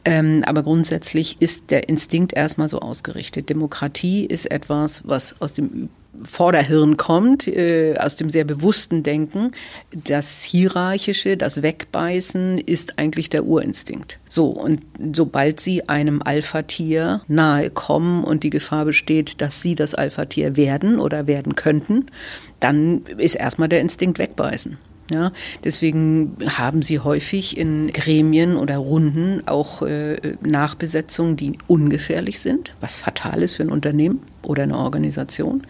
Ähm, 0.04 0.42
aber 0.44 0.62
grundsätzlich 0.62 1.40
ist 1.40 1.70
der 1.70 1.88
Instinkt 1.88 2.34
erstmal 2.34 2.68
so 2.68 2.80
ausgerichtet. 2.80 3.48
Demokratie 3.48 4.26
ist 4.26 4.50
etwas, 4.50 5.08
was 5.08 5.40
aus 5.40 5.54
dem 5.54 5.88
Vorderhirn 6.24 6.96
kommt, 6.96 7.46
äh, 7.46 7.96
aus 7.98 8.16
dem 8.16 8.30
sehr 8.30 8.44
bewussten 8.44 9.02
Denken. 9.02 9.52
Das 9.92 10.42
Hierarchische, 10.42 11.36
das 11.36 11.62
Wegbeißen 11.62 12.58
ist 12.58 12.98
eigentlich 12.98 13.30
der 13.30 13.44
Urinstinkt. 13.44 14.18
So, 14.28 14.46
und 14.46 14.80
sobald 15.14 15.60
sie 15.60 15.88
einem 15.88 16.22
Alpha-Tier 16.22 17.22
nahe 17.28 17.70
kommen 17.70 18.24
und 18.24 18.42
die 18.42 18.50
Gefahr 18.50 18.84
besteht, 18.84 19.40
dass 19.40 19.62
sie 19.62 19.74
das 19.74 19.94
Alpha-Tier 19.94 20.56
werden 20.56 20.98
oder 20.98 21.26
werden 21.26 21.54
könnten, 21.54 22.06
dann 22.60 23.02
ist 23.18 23.34
erstmal 23.34 23.68
der 23.68 23.80
Instinkt 23.80 24.18
wegbeißen. 24.18 24.78
Ja, 25.10 25.32
deswegen 25.64 26.36
haben 26.46 26.82
sie 26.82 26.98
häufig 26.98 27.56
in 27.56 27.88
Gremien 27.88 28.56
oder 28.56 28.76
Runden 28.76 29.42
auch 29.46 29.80
äh, 29.80 30.34
Nachbesetzungen, 30.42 31.36
die 31.36 31.56
ungefährlich 31.66 32.40
sind, 32.40 32.74
was 32.80 32.98
fatal 32.98 33.42
ist 33.42 33.54
für 33.54 33.62
ein 33.62 33.70
Unternehmen 33.70 34.20
oder 34.42 34.64
eine 34.64 34.76
Organisation. 34.76 35.62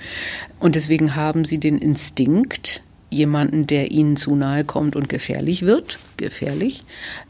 Und 0.58 0.74
deswegen 0.74 1.14
haben 1.14 1.44
sie 1.44 1.58
den 1.58 1.78
Instinkt, 1.78 2.82
jemanden, 3.10 3.66
der 3.66 3.90
ihnen 3.90 4.16
zu 4.16 4.34
nahe 4.34 4.64
kommt 4.64 4.94
und 4.94 5.08
gefährlich 5.08 5.62
wird, 5.62 5.98
gefährlich, 6.16 6.84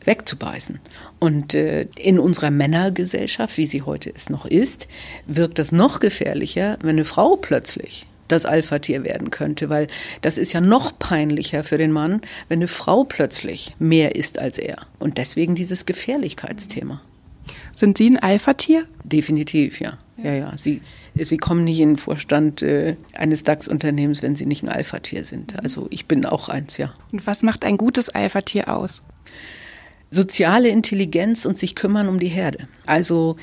wegzubeißen. 0.05 0.81
Und 1.19 1.55
äh, 1.55 1.87
in 1.97 2.19
unserer 2.19 2.51
Männergesellschaft, 2.51 3.57
wie 3.59 3.67
sie 3.67 3.83
heute 3.83 4.11
es 4.13 4.31
noch 4.31 4.45
ist, 4.47 4.89
wirkt 5.27 5.59
das 5.59 5.73
noch 5.73 6.01
gefährlicher, 6.01 6.79
wenn 6.81 6.97
eine 6.97 7.05
Frau 7.05 7.37
plötzlich 7.37 8.07
das 8.29 8.45
Alpha-Tier 8.45 9.05
werden 9.05 9.31
könnte, 9.31 9.69
weil 9.69 9.89
das 10.21 10.39
ist 10.39 10.53
ja 10.53 10.61
noch 10.61 10.99
peinlicher 10.99 11.65
für 11.65 11.79
den 11.79 11.93
Mann, 11.93 12.21
wenn 12.49 12.59
eine 12.59 12.69
Frau 12.69 13.05
plötzlich 13.05 13.75
mehr 13.79 14.15
ist 14.15 14.39
als 14.39 14.59
er. 14.59 14.87
Und 14.99 15.19
deswegen 15.19 15.55
dieses 15.55 15.87
Gefährlichkeitsthema. 15.87 17.01
Sind 17.73 17.99
Sie 17.99 18.11
ein 18.11 18.19
Alpha-Tier? 18.19 18.85
Definitiv, 19.05 19.81
ja. 19.81 19.99
Ja, 20.23 20.35
ja. 20.35 20.53
Sie, 20.57 20.81
Sie 21.15 21.37
kommen 21.37 21.65
nicht 21.65 21.81
in 21.81 21.91
den 21.91 21.97
Vorstand 21.97 22.63
äh, 22.63 22.97
eines 23.15 23.45
DAX-Unternehmens, 23.45 24.23
wenn 24.23 24.37
Sie 24.37 24.47
nicht 24.47 24.63
ein 24.63 24.69
Alpha-Tier 24.69 25.25
sind. 25.25 25.59
Also 25.63 25.87
ich 25.91 26.07
bin 26.07 26.27
auch 26.27 26.49
eins, 26.49 26.77
ja. 26.77 26.93
Und 27.13 27.27
was 27.27 27.43
macht 27.43 27.65
ein 27.65 27.77
gutes 27.77 28.09
Alpha-Tier 28.09 28.69
aus? 28.69 29.05
Soziale 30.11 30.69
Intelligenz 30.69 31.45
und 31.45 31.57
sich 31.57 31.75
kümmern 31.75 32.09
um 32.09 32.19
die 32.19 32.29
Herde. 32.29 32.67
Also 32.87 33.37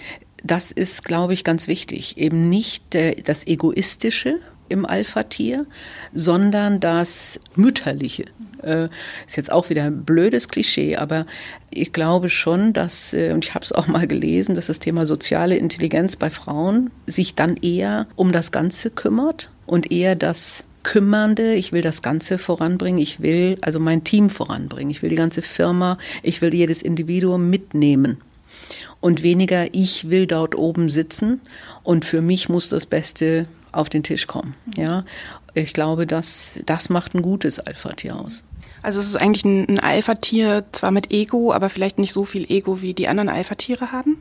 das 0.43 0.71
ist, 0.71 1.05
glaube 1.05 1.33
ich, 1.33 1.43
ganz 1.43 1.67
wichtig. 1.67 2.17
Eben 2.17 2.49
nicht 2.49 2.93
der, 2.93 3.15
das 3.15 3.47
Egoistische, 3.47 4.39
im 4.69 4.85
Alpha-Tier, 4.85 5.65
sondern 6.13 6.79
das 6.79 7.39
Mütterliche. 7.55 8.25
Äh, 8.61 8.89
ist 9.27 9.37
jetzt 9.37 9.51
auch 9.51 9.69
wieder 9.69 9.83
ein 9.83 10.03
blödes 10.03 10.47
Klischee, 10.47 10.95
aber 10.95 11.25
ich 11.69 11.93
glaube 11.93 12.29
schon, 12.29 12.73
dass, 12.73 13.13
äh, 13.13 13.31
und 13.33 13.45
ich 13.45 13.53
habe 13.53 13.63
es 13.63 13.71
auch 13.71 13.87
mal 13.87 14.07
gelesen, 14.07 14.55
dass 14.55 14.67
das 14.67 14.79
Thema 14.79 15.05
soziale 15.05 15.55
Intelligenz 15.55 16.15
bei 16.15 16.29
Frauen 16.29 16.89
sich 17.05 17.35
dann 17.35 17.57
eher 17.57 18.07
um 18.15 18.31
das 18.31 18.51
Ganze 18.51 18.89
kümmert 18.89 19.51
und 19.65 19.91
eher 19.91 20.15
das 20.15 20.65
Kümmernde, 20.85 21.55
ich 21.55 21.71
will 21.71 21.81
das 21.81 22.03
Ganze 22.03 22.37
voranbringen, 22.37 23.01
ich 23.01 23.19
will 23.19 23.57
also 23.61 23.79
mein 23.79 24.03
Team 24.03 24.29
voranbringen, 24.29 24.91
ich 24.91 25.01
will 25.01 25.09
die 25.09 25.15
ganze 25.15 25.41
Firma, 25.41 25.97
ich 26.21 26.41
will 26.41 26.53
jedes 26.53 26.83
Individuum 26.83 27.49
mitnehmen. 27.49 28.17
Und 29.01 29.23
weniger 29.23 29.73
ich 29.73 30.09
will 30.09 30.27
dort 30.27 30.55
oben 30.55 30.89
sitzen. 30.89 31.41
Und 31.83 32.05
für 32.05 32.21
mich 32.21 32.49
muss 32.49 32.69
das 32.69 32.85
Beste 32.85 33.45
auf 33.75 33.89
den 33.89 34.03
Tisch 34.03 34.27
kommen. 34.27 34.55
Ja, 34.77 35.03
ich 35.53 35.73
glaube, 35.73 36.05
dass 36.07 36.59
das 36.65 36.89
macht 36.89 37.15
ein 37.15 37.21
gutes 37.21 37.59
Alpha-Tier 37.59 38.15
aus. 38.15 38.43
Also 38.81 38.99
es 38.99 39.07
ist 39.07 39.15
eigentlich 39.15 39.45
ein, 39.45 39.67
ein 39.67 39.79
Alpha-Tier, 39.79 40.65
zwar 40.71 40.91
mit 40.91 41.11
Ego, 41.11 41.51
aber 41.53 41.69
vielleicht 41.69 41.97
nicht 41.97 42.13
so 42.13 42.25
viel 42.25 42.49
Ego, 42.51 42.81
wie 42.81 42.93
die 42.93 43.07
anderen 43.07 43.29
Alpha-Tiere 43.29 43.91
haben? 43.91 44.17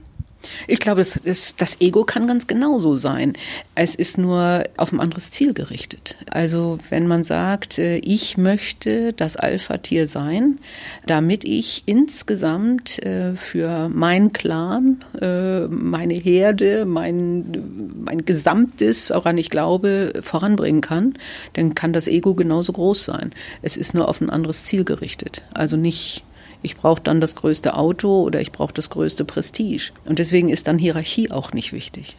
Ich 0.67 0.79
glaube, 0.79 1.01
das, 1.01 1.21
das, 1.25 1.57
das, 1.57 1.81
Ego 1.81 2.05
kann 2.05 2.27
ganz 2.27 2.47
genauso 2.47 2.97
sein. 2.97 3.35
Es 3.75 3.95
ist 3.95 4.19
nur 4.19 4.65
auf 4.77 4.93
ein 4.93 5.01
anderes 5.01 5.31
Ziel 5.31 5.55
gerichtet. 5.55 6.17
Also 6.31 6.79
wenn 6.91 7.07
man 7.07 7.25
sagt, 7.25 7.79
äh, 7.79 7.97
ich 7.99 8.37
möchte 8.37 9.13
das 9.13 9.37
Alpha-Tier 9.37 10.07
sein, 10.07 10.59
damit 11.07 11.45
ich 11.45 11.83
insgesamt 11.87 13.03
äh, 13.05 13.35
für 13.35 13.89
meinen 13.89 14.33
Clan, 14.33 15.05
äh, 15.21 15.67
meine 15.69 16.15
Herde, 16.15 16.87
mein, 16.87 17.95
mein 18.05 18.25
Gesamtes, 18.25 19.11
woran 19.11 19.39
ich 19.39 19.51
glaube, 19.51 20.13
voranbringen 20.21 20.81
kann, 20.81 21.15
dann 21.55 21.75
kann 21.75 21.93
das 21.93 22.09
Ego 22.09 22.35
genauso 22.35 22.73
groß 22.73 23.05
sein. 23.05 23.33
Es 23.63 23.77
ist 23.77 23.95
nur 23.95 24.09
auf 24.09 24.21
ein 24.21 24.31
anderes 24.31 24.65
Ziel 24.65 24.85
gerichtet. 24.85 25.43
Also 25.53 25.77
nicht 25.77 26.25
ich 26.65 26.77
brauche 26.79 27.03
dann 27.03 27.21
das 27.21 27.37
größte 27.37 27.77
Auto 27.77 28.23
oder 28.23 28.41
ich 28.41 28.51
brauche 28.51 28.73
das 28.73 28.89
größte 28.89 29.25
Prestige. 29.25 29.93
Und 30.07 30.19
deswegen 30.19 30.49
ist 30.49 30.67
dann 30.67 30.79
Hierarchie 30.79 31.31
auch 31.31 31.53
nicht 31.53 31.73
wichtig. 31.73 32.17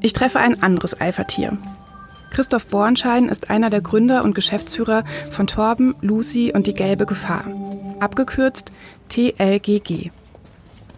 Ich 0.00 0.12
treffe 0.12 0.40
ein 0.40 0.60
anderes 0.62 0.94
Alpha-Tier. 0.94 1.56
Christoph 2.30 2.66
Bornschein 2.66 3.28
ist 3.28 3.50
einer 3.50 3.70
der 3.70 3.80
Gründer 3.80 4.24
und 4.24 4.34
Geschäftsführer 4.34 5.04
von 5.30 5.46
Torben, 5.46 5.94
Lucy 6.02 6.52
und 6.52 6.66
die 6.66 6.74
Gelbe 6.74 7.06
Gefahr, 7.06 7.46
abgekürzt 8.00 8.72
TLGG. 9.08 10.10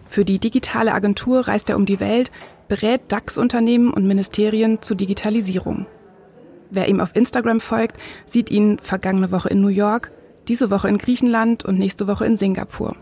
Für 0.09 0.25
die 0.25 0.39
digitale 0.39 0.93
Agentur 0.93 1.47
reist 1.47 1.69
er 1.69 1.77
um 1.77 1.85
die 1.85 1.99
Welt, 1.99 2.31
berät 2.67 3.03
DAX-Unternehmen 3.09 3.93
und 3.93 4.07
Ministerien 4.07 4.81
zur 4.81 4.97
Digitalisierung. 4.97 5.85
Wer 6.71 6.87
ihm 6.87 6.99
auf 6.99 7.15
Instagram 7.15 7.59
folgt, 7.59 7.97
sieht 8.25 8.49
ihn 8.49 8.79
vergangene 8.79 9.31
Woche 9.31 9.49
in 9.49 9.61
New 9.61 9.67
York, 9.67 10.11
diese 10.51 10.69
Woche 10.69 10.89
in 10.89 10.97
Griechenland 10.97 11.63
und 11.63 11.79
nächste 11.79 12.07
Woche 12.07 12.25
in 12.25 12.35
Singapur. 12.35 12.97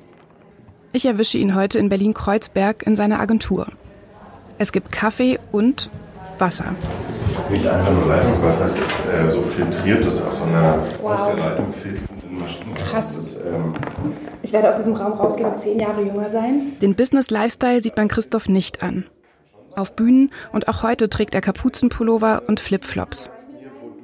Ich 0.93 1.07
erwische 1.07 1.39
ihn 1.39 1.55
heute 1.55 1.79
in 1.79 1.89
Berlin-Kreuzberg 1.89 2.83
in 2.85 2.95
seiner 2.95 3.19
Agentur. 3.19 3.65
Es 4.59 4.71
gibt 4.71 4.91
Kaffee 4.91 5.39
und 5.51 5.89
Wasser. 6.37 6.75
Das 7.33 7.45
ist 7.45 7.49
nicht 7.49 7.65
einfach 7.65 7.91
nur 7.91 8.05
Leitungswasser, 8.05 8.65
es 8.65 8.77
ist 8.77 9.05
äh, 9.07 9.27
so 9.27 9.41
filtriertes 9.41 10.27
aus 10.27 10.37
so 10.37 10.43
einer 10.45 10.77
wow. 11.01 11.11
aus 11.13 11.25
der 11.25 11.37
Leitung 11.37 11.73
filternden 11.73 12.39
Maschine. 12.39 12.75
Krass. 12.75 13.17
Ist, 13.17 13.43
ähm 13.47 13.73
ich 14.43 14.53
werde 14.53 14.69
aus 14.69 14.75
diesem 14.75 14.93
Raum 14.93 15.13
rausgehen 15.13 15.49
und 15.49 15.57
zehn 15.57 15.79
Jahre 15.79 16.03
jünger 16.03 16.29
sein. 16.29 16.73
Den 16.83 16.93
Business-Lifestyle 16.93 17.81
sieht 17.81 17.97
man 17.97 18.09
Christoph 18.09 18.47
nicht 18.47 18.83
an. 18.83 19.05
Auf 19.75 19.95
Bühnen 19.95 20.29
und 20.51 20.67
auch 20.67 20.83
heute 20.83 21.09
trägt 21.09 21.33
er 21.33 21.41
Kapuzenpullover 21.41 22.43
und 22.45 22.59
Flipflops. 22.59 23.31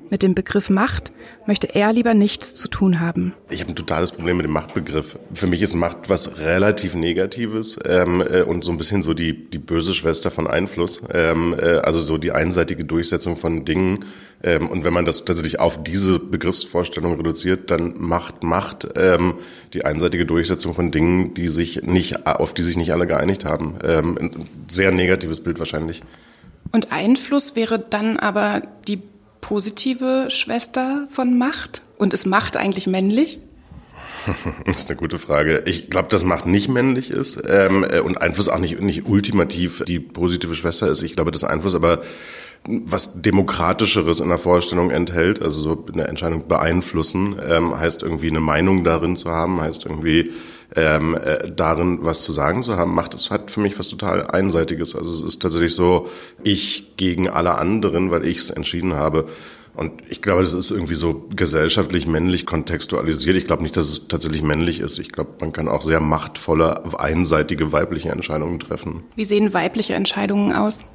Mit 0.09 0.21
dem 0.21 0.35
Begriff 0.35 0.69
Macht 0.69 1.11
möchte 1.47 1.73
er 1.73 1.91
lieber 1.91 2.13
nichts 2.13 2.53
zu 2.53 2.67
tun 2.67 2.99
haben. 2.99 3.33
Ich 3.49 3.59
habe 3.61 3.71
ein 3.71 3.75
totales 3.75 4.11
Problem 4.11 4.37
mit 4.37 4.45
dem 4.45 4.53
Machtbegriff. 4.53 5.17
Für 5.33 5.47
mich 5.47 5.61
ist 5.63 5.73
Macht 5.73 6.09
was 6.09 6.39
relativ 6.39 6.93
Negatives 6.93 7.79
ähm, 7.85 8.21
äh, 8.21 8.43
und 8.43 8.63
so 8.63 8.71
ein 8.71 8.77
bisschen 8.77 9.01
so 9.01 9.13
die, 9.13 9.49
die 9.49 9.57
böse 9.57 9.93
Schwester 9.93 10.29
von 10.29 10.45
Einfluss. 10.47 11.01
Ähm, 11.11 11.55
äh, 11.59 11.77
also 11.77 11.99
so 11.99 12.17
die 12.19 12.31
einseitige 12.31 12.85
Durchsetzung 12.85 13.35
von 13.35 13.65
Dingen. 13.65 14.05
Ähm, 14.43 14.69
und 14.69 14.83
wenn 14.83 14.93
man 14.93 15.05
das 15.05 15.25
tatsächlich 15.25 15.59
auf 15.59 15.81
diese 15.81 16.19
Begriffsvorstellung 16.19 17.15
reduziert, 17.15 17.71
dann 17.71 17.95
macht 17.97 18.43
Macht 18.43 18.87
ähm, 18.95 19.35
die 19.73 19.85
einseitige 19.85 20.27
Durchsetzung 20.27 20.75
von 20.75 20.91
Dingen, 20.91 21.33
die 21.33 21.47
sich 21.47 21.81
nicht, 21.81 22.27
auf 22.27 22.53
die 22.53 22.61
sich 22.61 22.77
nicht 22.77 22.93
alle 22.93 23.07
geeinigt 23.07 23.43
haben. 23.43 23.75
Ähm, 23.83 24.17
ein 24.19 24.31
sehr 24.67 24.91
negatives 24.91 25.41
Bild 25.43 25.57
wahrscheinlich. 25.57 26.03
Und 26.71 26.91
Einfluss 26.91 27.55
wäre 27.55 27.79
dann 27.79 28.17
aber 28.17 28.61
die 28.87 29.01
positive 29.45 30.27
Schwester 30.29 31.07
von 31.11 31.37
Macht? 31.37 31.83
Und 31.97 32.13
ist 32.13 32.25
Macht 32.25 32.57
eigentlich 32.57 32.87
männlich? 32.87 33.37
Das 34.65 34.81
ist 34.81 34.89
eine 34.89 34.97
gute 34.97 35.19
Frage. 35.19 35.61
Ich 35.67 35.87
glaube, 35.87 36.09
dass 36.09 36.23
Macht 36.23 36.47
nicht 36.47 36.67
männlich 36.67 37.11
ist 37.11 37.39
ähm, 37.47 37.85
äh, 37.87 37.99
und 37.99 38.19
Einfluss 38.21 38.49
auch 38.49 38.57
nicht, 38.57 38.79
nicht 38.81 39.05
ultimativ 39.05 39.83
die 39.87 39.99
positive 39.99 40.55
Schwester 40.55 40.89
ist. 40.89 41.03
Ich 41.03 41.13
glaube, 41.13 41.29
dass 41.29 41.43
Einfluss 41.43 41.75
aber 41.75 42.01
was 42.67 43.21
Demokratischeres 43.21 44.19
in 44.19 44.29
der 44.29 44.37
Vorstellung 44.37 44.91
enthält, 44.91 45.41
also 45.41 45.59
so 45.59 45.85
eine 45.93 46.07
Entscheidung 46.07 46.47
beeinflussen, 46.47 47.35
ähm, 47.47 47.77
heißt 47.77 48.03
irgendwie 48.03 48.29
eine 48.29 48.39
Meinung 48.39 48.83
darin 48.83 49.15
zu 49.15 49.29
haben, 49.31 49.61
heißt 49.61 49.85
irgendwie 49.85 50.31
ähm, 50.75 51.15
äh, 51.15 51.51
darin 51.51 51.99
was 52.01 52.23
zu 52.23 52.31
sagen 52.31 52.63
zu 52.63 52.77
haben, 52.77 52.93
macht 52.93 53.13
es 53.13 53.29
hat 53.29 53.51
für 53.51 53.59
mich 53.59 53.77
was 53.77 53.89
total 53.89 54.27
Einseitiges. 54.27 54.95
Also 54.95 55.11
es 55.11 55.21
ist 55.21 55.41
tatsächlich 55.41 55.75
so, 55.75 56.09
ich 56.43 56.97
gegen 56.97 57.29
alle 57.29 57.55
anderen, 57.55 58.11
weil 58.11 58.25
ich 58.25 58.37
es 58.37 58.49
entschieden 58.49 58.95
habe. 58.95 59.27
Und 59.75 59.91
ich 60.09 60.21
glaube, 60.21 60.41
das 60.41 60.53
ist 60.53 60.71
irgendwie 60.71 60.95
so 60.95 61.27
gesellschaftlich 61.35 62.07
männlich 62.07 62.45
kontextualisiert. 62.45 63.35
Ich 63.35 63.45
glaube 63.45 63.61
nicht, 63.61 63.75
dass 63.75 63.89
es 63.89 64.07
tatsächlich 64.07 64.41
männlich 64.41 64.79
ist. 64.79 64.99
Ich 64.99 65.11
glaube, 65.11 65.31
man 65.41 65.51
kann 65.51 65.67
auch 65.67 65.81
sehr 65.81 65.99
machtvolle, 65.99 66.83
einseitige 66.97 67.73
weibliche 67.73 68.09
Entscheidungen 68.09 68.59
treffen. 68.59 69.03
Wie 69.15 69.25
sehen 69.25 69.53
weibliche 69.53 69.93
Entscheidungen 69.93 70.53
aus? 70.53 70.85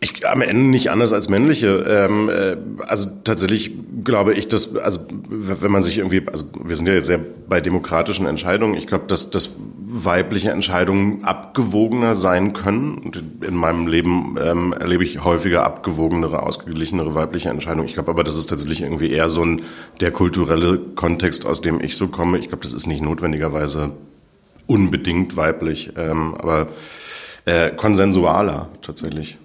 Ich, 0.00 0.28
am 0.28 0.42
Ende 0.42 0.64
nicht 0.64 0.90
anders 0.90 1.12
als 1.12 1.28
männliche. 1.28 1.68
Ähm, 1.68 2.28
äh, 2.28 2.56
also 2.86 3.08
tatsächlich 3.24 3.72
glaube 4.04 4.34
ich, 4.34 4.48
dass, 4.48 4.76
also 4.76 5.00
wenn 5.28 5.72
man 5.72 5.82
sich 5.82 5.98
irgendwie, 5.98 6.22
also 6.30 6.46
wir 6.62 6.76
sind 6.76 6.86
ja 6.86 6.94
jetzt 6.94 7.06
sehr 7.06 7.20
bei 7.48 7.60
demokratischen 7.60 8.26
Entscheidungen. 8.26 8.74
Ich 8.74 8.86
glaube, 8.86 9.06
dass, 9.06 9.30
dass 9.30 9.56
weibliche 9.88 10.50
Entscheidungen 10.50 11.24
abgewogener 11.24 12.16
sein 12.16 12.52
können. 12.52 12.98
Und 12.98 13.22
in 13.42 13.54
meinem 13.54 13.86
Leben 13.86 14.36
ähm, 14.42 14.72
erlebe 14.72 15.04
ich 15.04 15.24
häufiger 15.24 15.64
abgewogenere, 15.64 16.42
ausgeglichenere 16.42 17.14
weibliche 17.14 17.48
Entscheidungen. 17.48 17.86
Ich 17.86 17.94
glaube 17.94 18.10
aber, 18.10 18.24
das 18.24 18.36
ist 18.36 18.50
tatsächlich 18.50 18.82
irgendwie 18.82 19.10
eher 19.10 19.28
so 19.28 19.44
ein 19.44 19.62
der 20.00 20.10
kulturelle 20.10 20.78
Kontext, 20.78 21.46
aus 21.46 21.62
dem 21.62 21.80
ich 21.80 21.96
so 21.96 22.08
komme. 22.08 22.38
Ich 22.38 22.48
glaube, 22.48 22.64
das 22.64 22.72
ist 22.72 22.86
nicht 22.86 23.00
notwendigerweise 23.00 23.92
unbedingt 24.66 25.36
weiblich, 25.36 25.92
ähm, 25.96 26.34
aber 26.34 26.68
äh, 27.44 27.70
konsensualer 27.70 28.68
tatsächlich. 28.82 29.38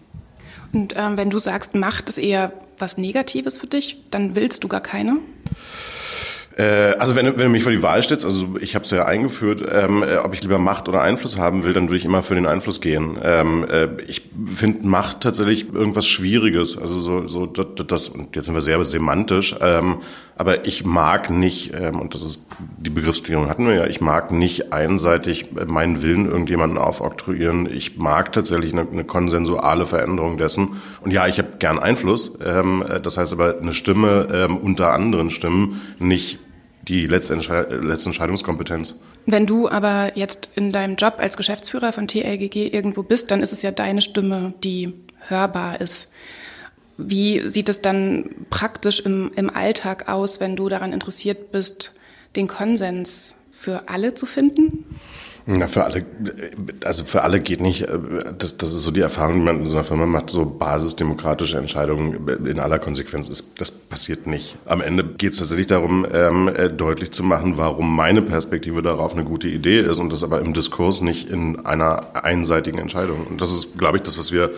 Und 0.73 0.95
ähm, 0.97 1.17
wenn 1.17 1.29
du 1.29 1.39
sagst, 1.39 1.75
Macht 1.75 2.09
ist 2.09 2.17
eher 2.17 2.53
was 2.79 2.97
Negatives 2.97 3.57
für 3.57 3.67
dich, 3.67 3.97
dann 4.09 4.35
willst 4.35 4.63
du 4.63 4.67
gar 4.67 4.81
keine? 4.81 5.17
Äh, 6.58 6.96
also 7.00 7.15
wenn, 7.15 7.25
wenn 7.25 7.38
du 7.38 7.50
mich 7.50 7.63
vor 7.63 7.72
die 7.72 7.84
Wahl 7.84 8.03
stellst, 8.03 8.25
also 8.25 8.55
ich 8.60 8.75
habe 8.75 8.84
es 8.84 8.91
ja 8.91 9.05
eingeführt, 9.05 9.63
ähm, 9.72 10.03
äh, 10.03 10.17
ob 10.17 10.34
ich 10.34 10.41
lieber 10.41 10.60
Macht 10.60 10.89
oder 10.89 11.01
Einfluss 11.01 11.38
haben 11.38 11.63
will, 11.63 11.74
dann 11.74 11.88
würde 11.88 11.98
ich 11.98 12.05
immer 12.05 12.24
für 12.24 12.36
den 12.36 12.46
Einfluss 12.46 12.81
gehen. 12.81 13.17
Ähm, 13.24 13.65
äh, 13.70 13.88
ich 14.08 14.24
finde 14.46 14.86
Macht 14.88 15.22
tatsächlich 15.22 15.74
irgendwas 15.74 16.08
Schwieriges. 16.08 16.77
Also 16.77 17.00
so, 17.00 17.27
so 17.27 17.46
das, 17.46 17.88
das 17.88 18.10
und 18.10 18.36
jetzt 18.36 18.46
sind 18.46 18.55
wir 18.55 18.62
sehr 18.62 18.84
semantisch, 18.84 19.55
ähm, 19.62 19.98
aber 20.36 20.65
ich 20.65 20.86
mag 20.86 21.29
nicht, 21.29 21.74
ähm, 21.74 22.00
und 22.00 22.13
das 22.13 22.24
ist 22.24 22.46
die 22.77 22.89
Begriffsklärung 22.89 23.48
hatten 23.48 23.67
wir 23.67 23.75
ja, 23.75 23.86
ich 23.86 24.01
mag 24.01 24.31
nicht 24.31 24.74
einseitig 24.74 25.48
meinen 25.67 26.01
Willen 26.01 26.25
irgendjemanden 26.25 26.77
aufoktroyieren. 26.77 27.70
Ich 27.72 27.98
mag 27.98 28.31
tatsächlich 28.31 28.74
eine, 28.74 28.88
eine 28.91 29.03
konsensuale 29.03 29.86
Veränderung 29.86 30.38
dessen. 30.38 30.81
Und 31.01 31.12
ja, 31.12 31.27
ich 31.27 31.38
habe 31.38 31.50
gern 31.60 31.79
Einfluss. 31.79 32.39
Ähm, 32.43 32.84
das 33.03 33.17
heißt 33.17 33.34
aber 33.34 33.60
eine 33.62 33.74
Stimme 33.74 34.27
ähm, 34.34 34.58
unter 34.58 34.93
anderen 34.93 35.29
Stimmen 35.31 35.81
nicht 36.00 36.39
die 36.88 37.07
letzte, 37.07 37.35
letzte 37.35 38.09
Entscheidungskompetenz. 38.09 38.95
Wenn 39.25 39.45
du 39.45 39.69
aber 39.69 40.11
jetzt 40.15 40.50
in 40.55 40.71
deinem 40.71 40.95
Job 40.95 41.15
als 41.17 41.38
Geschäftsführer 41.38 41.91
von 41.91 42.07
TLGG 42.07 42.73
irgendwo 42.73 43.03
bist, 43.03 43.31
dann 43.31 43.41
ist 43.41 43.53
es 43.53 43.61
ja 43.61 43.71
deine 43.71 44.01
Stimme, 44.01 44.53
die 44.63 44.93
hörbar 45.27 45.79
ist. 45.79 46.11
Wie 46.97 47.47
sieht 47.47 47.69
es 47.69 47.81
dann 47.81 48.29
praktisch 48.50 49.00
im, 49.00 49.31
im 49.35 49.50
Alltag 49.50 50.09
aus, 50.09 50.39
wenn 50.39 50.55
du 50.55 50.69
daran 50.69 50.93
interessiert 50.93 51.51
bist, 51.51 51.93
den 52.35 52.47
Konsens 52.47 53.43
für 53.51 53.89
alle 53.89 54.15
zu 54.15 54.25
finden? 54.25 54.85
Na, 55.45 55.67
für 55.67 55.83
alle, 55.83 56.05
also 56.83 57.03
für 57.03 57.24
alle 57.24 57.39
geht 57.39 57.62
nicht, 57.62 57.88
das, 58.38 58.57
das 58.57 58.74
ist 58.74 58.83
so 58.83 58.92
die 58.92 59.00
Erfahrung, 59.00 59.35
die 59.35 59.42
man 59.42 59.59
in 59.59 59.65
so 59.65 59.74
einer 59.74 59.83
Firma 59.83 60.05
macht, 60.05 60.29
so 60.29 60.46
basisdemokratische 60.46 61.57
Entscheidungen 61.57 62.27
in 62.46 62.59
aller 62.59 62.77
Konsequenz 62.77 63.27
ist, 63.27 63.59
das 63.59 63.72
passiert 63.72 64.27
nicht. 64.27 64.55
Am 64.65 64.81
Ende 64.81 65.03
geht 65.03 65.33
es 65.33 65.39
tatsächlich 65.39 65.68
darum, 65.68 66.05
ähm, 66.13 66.48
äh, 66.48 66.70
deutlich 66.70 67.11
zu 67.11 67.24
machen, 67.24 67.57
warum 67.57 67.96
meine 67.96 68.22
Perspektive 68.22 68.83
darauf 68.83 69.13
eine 69.13 69.24
gute 69.24 69.48
Idee 69.48 69.81
ist 69.81 70.00
und 70.00 70.13
das 70.13 70.24
aber 70.24 70.39
im 70.42 70.53
Diskurs 70.53 71.01
nicht 71.01 71.29
in 71.29 71.65
einer 71.65 72.24
einseitigen 72.24 72.77
Entscheidung. 72.77 73.25
Und 73.25 73.42
das 73.42 73.51
ist, 73.51 73.77
glaube 73.79 73.98
ich, 73.98 74.03
das, 74.03 74.20
was 74.20 74.31
wir 74.31 74.51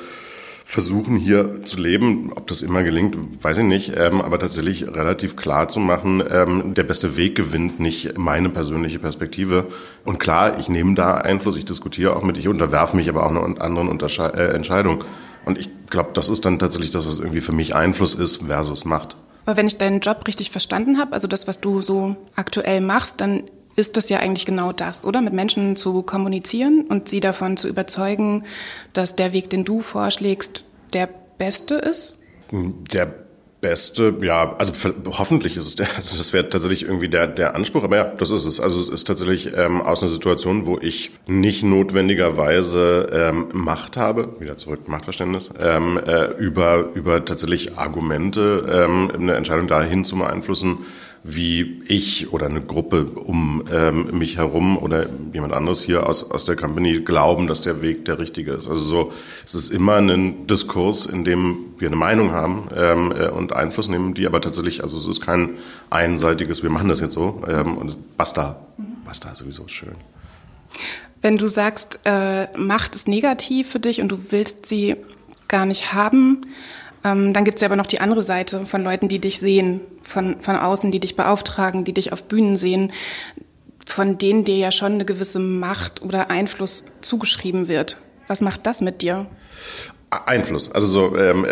versuchen 0.73 1.17
hier 1.17 1.63
zu 1.65 1.79
leben. 1.79 2.31
Ob 2.35 2.47
das 2.47 2.63
immer 2.63 2.81
gelingt, 2.81 3.15
weiß 3.43 3.59
ich 3.59 3.63
nicht. 3.63 3.93
Ähm, 3.95 4.21
aber 4.21 4.39
tatsächlich 4.39 4.87
relativ 4.87 5.35
klar 5.35 5.67
zu 5.67 5.79
machen, 5.79 6.23
ähm, 6.27 6.73
der 6.73 6.81
beste 6.81 7.15
Weg 7.15 7.35
gewinnt 7.35 7.79
nicht 7.79 8.17
meine 8.17 8.49
persönliche 8.49 8.97
Perspektive. 8.97 9.67
Und 10.03 10.17
klar, 10.17 10.57
ich 10.57 10.69
nehme 10.69 10.95
da 10.95 11.17
Einfluss, 11.17 11.57
ich 11.57 11.65
diskutiere 11.65 12.15
auch 12.15 12.23
mit, 12.23 12.39
ich 12.39 12.47
unterwerfe 12.47 12.95
mich 12.95 13.07
aber 13.07 13.23
auch 13.23 13.29
einer 13.29 13.61
anderen 13.61 13.87
Untersche 13.87 14.33
äh, 14.33 14.55
Entscheidung. 14.55 15.03
Und 15.45 15.59
ich 15.59 15.69
glaube, 15.91 16.09
das 16.15 16.29
ist 16.29 16.43
dann 16.43 16.57
tatsächlich 16.57 16.89
das, 16.89 17.05
was 17.05 17.19
irgendwie 17.19 17.41
für 17.41 17.51
mich 17.51 17.75
Einfluss 17.75 18.15
ist 18.15 18.41
versus 18.47 18.83
Macht. 18.83 19.15
Aber 19.45 19.57
wenn 19.57 19.67
ich 19.67 19.77
deinen 19.77 19.99
Job 19.99 20.23
richtig 20.27 20.49
verstanden 20.49 20.97
habe, 20.97 21.13
also 21.13 21.27
das, 21.27 21.47
was 21.47 21.61
du 21.61 21.83
so 21.83 22.15
aktuell 22.35 22.81
machst, 22.81 23.21
dann 23.21 23.43
ist 23.75 23.97
das 23.97 24.09
ja 24.09 24.19
eigentlich 24.19 24.45
genau 24.45 24.71
das, 24.71 25.05
oder? 25.05 25.21
Mit 25.21 25.33
Menschen 25.33 25.75
zu 25.75 26.01
kommunizieren 26.03 26.85
und 26.89 27.09
sie 27.09 27.19
davon 27.19 27.57
zu 27.57 27.67
überzeugen, 27.67 28.43
dass 28.93 29.15
der 29.15 29.33
Weg, 29.33 29.49
den 29.49 29.65
du 29.65 29.81
vorschlägst, 29.81 30.63
der 30.93 31.09
beste 31.37 31.75
ist? 31.75 32.19
Der 32.51 33.11
beste, 33.63 34.17
ja, 34.21 34.55
also 34.57 34.93
hoffentlich 35.17 35.55
ist 35.55 35.65
es 35.65 35.75
der, 35.75 35.87
also 35.95 36.17
das 36.17 36.33
wäre 36.33 36.49
tatsächlich 36.49 36.83
irgendwie 36.83 37.09
der, 37.09 37.25
der 37.25 37.55
Anspruch, 37.55 37.83
aber 37.83 37.95
ja, 37.95 38.03
das 38.03 38.29
ist 38.29 38.45
es. 38.45 38.59
Also 38.59 38.79
es 38.79 38.89
ist 38.89 39.05
tatsächlich 39.05 39.57
ähm, 39.57 39.81
aus 39.81 40.03
einer 40.03 40.11
Situation, 40.11 40.67
wo 40.67 40.77
ich 40.79 41.11
nicht 41.25 41.63
notwendigerweise 41.63 43.07
ähm, 43.11 43.47
Macht 43.53 43.97
habe, 43.97 44.35
wieder 44.39 44.57
zurück 44.57 44.87
Machtverständnis, 44.87 45.51
ähm, 45.59 45.99
äh, 46.05 46.25
über, 46.37 46.89
über 46.93 47.25
tatsächlich 47.25 47.77
Argumente 47.77 48.67
ähm, 48.69 49.09
eine 49.15 49.35
Entscheidung 49.35 49.67
dahin 49.67 50.03
zu 50.03 50.17
beeinflussen, 50.17 50.79
wie 51.23 51.81
ich 51.87 52.33
oder 52.33 52.47
eine 52.47 52.59
Gruppe 52.59 53.05
um 53.05 53.63
ähm, 53.71 54.17
mich 54.17 54.35
herum 54.35 54.77
oder 54.77 55.05
jemand 55.31 55.53
anderes 55.53 55.81
hier 55.81 56.07
aus, 56.07 56.29
aus 56.29 56.43
der 56.43 56.57
Company 56.57 56.99
glauben, 56.99 57.47
dass 57.47 57.61
der 57.61 57.81
Weg 57.81 58.03
der 58.05 58.19
richtige 58.19 58.51
ist. 58.51 58.67
Also 58.67 58.83
so, 58.83 59.11
es 59.45 59.55
ist 59.55 59.71
immer 59.71 59.95
ein 59.95 60.47
Diskurs, 60.47 61.05
in 61.05 61.23
dem 61.23 61.57
wir 61.77 61.87
eine 61.87 61.95
Meinung 61.95 62.31
haben 62.31 62.67
ähm, 62.75 63.13
äh, 63.17 63.29
und 63.29 63.55
Einfluss 63.55 63.87
nehmen, 63.87 64.13
die 64.13 64.27
aber 64.27 64.41
tatsächlich, 64.41 64.83
also 64.83 64.97
es 64.97 65.07
ist 65.07 65.21
kein 65.21 65.51
einseitiges, 65.89 66.61
wir 66.61 66.69
machen 66.69 66.89
das 66.89 66.99
jetzt 66.99 67.13
so 67.13 67.41
ähm, 67.47 67.77
und 67.77 68.17
basta, 68.17 68.57
basta 69.05 69.33
sowieso 69.33 69.67
schön. 69.69 69.95
Wenn 71.21 71.37
du 71.37 71.47
sagst, 71.47 71.99
äh, 72.03 72.47
Macht 72.57 72.95
ist 72.95 73.07
negativ 73.07 73.69
für 73.69 73.79
dich 73.79 74.01
und 74.01 74.09
du 74.09 74.17
willst 74.31 74.65
sie 74.65 74.97
gar 75.47 75.65
nicht 75.65 75.93
haben, 75.93 76.41
ähm, 77.03 77.33
dann 77.33 77.45
gibt 77.45 77.55
es 77.55 77.61
ja 77.61 77.67
aber 77.67 77.75
noch 77.75 77.87
die 77.87 78.01
andere 78.01 78.21
Seite 78.21 78.65
von 78.65 78.83
Leuten, 78.83 79.07
die 79.07 79.19
dich 79.19 79.39
sehen, 79.39 79.81
von, 80.01 80.39
von 80.39 80.55
außen, 80.55 80.91
die 80.91 80.99
dich 80.99 81.15
beauftragen, 81.15 81.83
die 81.83 81.93
dich 81.93 82.13
auf 82.13 82.23
Bühnen 82.23 82.55
sehen, 82.55 82.91
von 83.85 84.17
denen 84.17 84.45
dir 84.45 84.57
ja 84.57 84.71
schon 84.71 84.93
eine 84.93 85.05
gewisse 85.05 85.39
Macht 85.39 86.01
oder 86.01 86.29
Einfluss 86.29 86.85
zugeschrieben 87.01 87.67
wird. 87.67 87.97
Was 88.27 88.41
macht 88.41 88.65
das 88.65 88.81
mit 88.81 89.01
dir? 89.01 89.25
Einfluss. 90.25 90.71
Also 90.71 90.87
so, 90.87 91.17
ähm, 91.17 91.45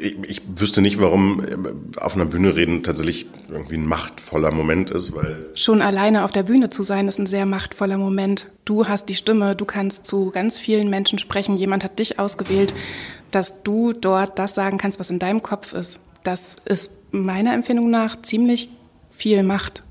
ich, 0.00 0.16
ich 0.22 0.42
wüsste 0.56 0.82
nicht, 0.82 1.00
warum 1.00 1.44
äh, 1.44 2.00
auf 2.00 2.14
einer 2.14 2.24
Bühne 2.24 2.54
reden 2.56 2.82
tatsächlich 2.82 3.26
irgendwie 3.50 3.76
ein 3.76 3.86
machtvoller 3.86 4.50
Moment 4.50 4.90
ist, 4.90 5.14
weil 5.14 5.46
schon 5.54 5.82
alleine 5.82 6.24
auf 6.24 6.32
der 6.32 6.42
Bühne 6.42 6.68
zu 6.68 6.82
sein 6.82 7.08
ist 7.08 7.18
ein 7.18 7.26
sehr 7.26 7.46
machtvoller 7.46 7.98
Moment. 7.98 8.48
Du 8.64 8.86
hast 8.86 9.08
die 9.08 9.14
Stimme, 9.14 9.54
du 9.54 9.64
kannst 9.64 10.06
zu 10.06 10.30
ganz 10.30 10.58
vielen 10.58 10.90
Menschen 10.90 11.18
sprechen. 11.18 11.56
Jemand 11.56 11.84
hat 11.84 11.98
dich 11.98 12.18
ausgewählt 12.18 12.74
dass 13.30 13.62
du 13.62 13.92
dort 13.92 14.38
das 14.38 14.54
sagen 14.54 14.78
kannst, 14.78 14.98
was 15.00 15.10
in 15.10 15.18
deinem 15.18 15.42
Kopf 15.42 15.72
ist. 15.72 16.00
Das 16.22 16.56
ist 16.64 16.92
meiner 17.12 17.52
Empfindung 17.52 17.90
nach 17.90 18.20
ziemlich 18.20 18.70
viel 19.10 19.42
Macht. 19.42 19.82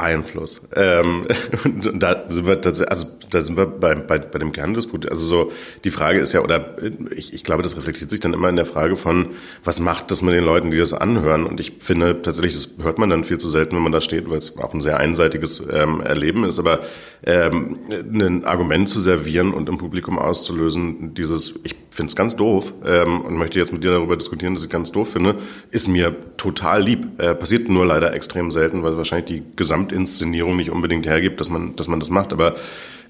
Einfluss. 0.00 0.68
Ähm, 0.74 1.26
und 1.64 2.02
da 2.02 2.24
sind 2.28 2.46
wir 2.46 2.60
tatsächlich, 2.60 2.90
also 2.90 3.06
da 3.30 3.40
sind 3.40 3.56
wir 3.56 3.66
bei, 3.66 3.94
bei, 3.94 4.18
bei 4.18 4.38
dem 4.38 4.52
Kerndisput. 4.52 5.08
Also 5.08 5.26
so, 5.26 5.52
die 5.84 5.90
Frage 5.90 6.20
ist 6.20 6.32
ja, 6.32 6.40
oder 6.40 6.76
ich, 7.14 7.32
ich 7.32 7.44
glaube, 7.44 7.62
das 7.62 7.76
reflektiert 7.76 8.10
sich 8.10 8.20
dann 8.20 8.34
immer 8.34 8.48
in 8.48 8.56
der 8.56 8.66
Frage 8.66 8.96
von, 8.96 9.30
was 9.64 9.80
macht 9.80 10.10
das 10.10 10.22
mit 10.22 10.34
den 10.34 10.44
Leuten, 10.44 10.70
die 10.70 10.78
das 10.78 10.92
anhören? 10.92 11.46
Und 11.46 11.60
ich 11.60 11.74
finde 11.78 12.22
tatsächlich, 12.22 12.54
das 12.54 12.70
hört 12.82 12.98
man 12.98 13.10
dann 13.10 13.24
viel 13.24 13.38
zu 13.38 13.48
selten, 13.48 13.76
wenn 13.76 13.82
man 13.82 13.92
da 13.92 14.00
steht, 14.00 14.28
weil 14.30 14.38
es 14.38 14.56
auch 14.58 14.74
ein 14.74 14.80
sehr 14.80 14.98
einseitiges 14.98 15.62
ähm, 15.70 16.00
Erleben 16.00 16.44
ist. 16.44 16.58
Aber 16.58 16.80
ähm, 17.24 17.78
ein 17.90 18.44
Argument 18.44 18.88
zu 18.88 19.00
servieren 19.00 19.52
und 19.52 19.68
im 19.68 19.78
Publikum 19.78 20.18
auszulösen, 20.18 21.14
dieses, 21.14 21.60
ich 21.64 21.74
finde 21.90 22.10
es 22.10 22.16
ganz 22.16 22.36
doof 22.36 22.74
ähm, 22.84 23.20
und 23.22 23.36
möchte 23.36 23.58
jetzt 23.58 23.72
mit 23.72 23.84
dir 23.84 23.90
darüber 23.90 24.16
diskutieren, 24.16 24.54
dass 24.54 24.64
ich 24.64 24.70
ganz 24.70 24.92
doof 24.92 25.10
finde, 25.10 25.36
ist 25.70 25.88
mir 25.88 26.14
total 26.36 26.82
lieb. 26.82 27.06
Äh, 27.18 27.34
passiert 27.34 27.68
nur 27.68 27.84
leider 27.84 28.14
extrem 28.14 28.50
selten, 28.50 28.82
weil 28.82 28.96
wahrscheinlich 28.96 29.26
die 29.26 29.42
Gesamtinszenierung 29.90 30.56
nicht 30.56 30.70
unbedingt 30.70 31.06
hergibt, 31.06 31.40
dass 31.40 31.50
man, 31.50 31.76
dass 31.76 31.88
man 31.88 32.00
das 32.00 32.10
macht. 32.10 32.32
Aber 32.32 32.54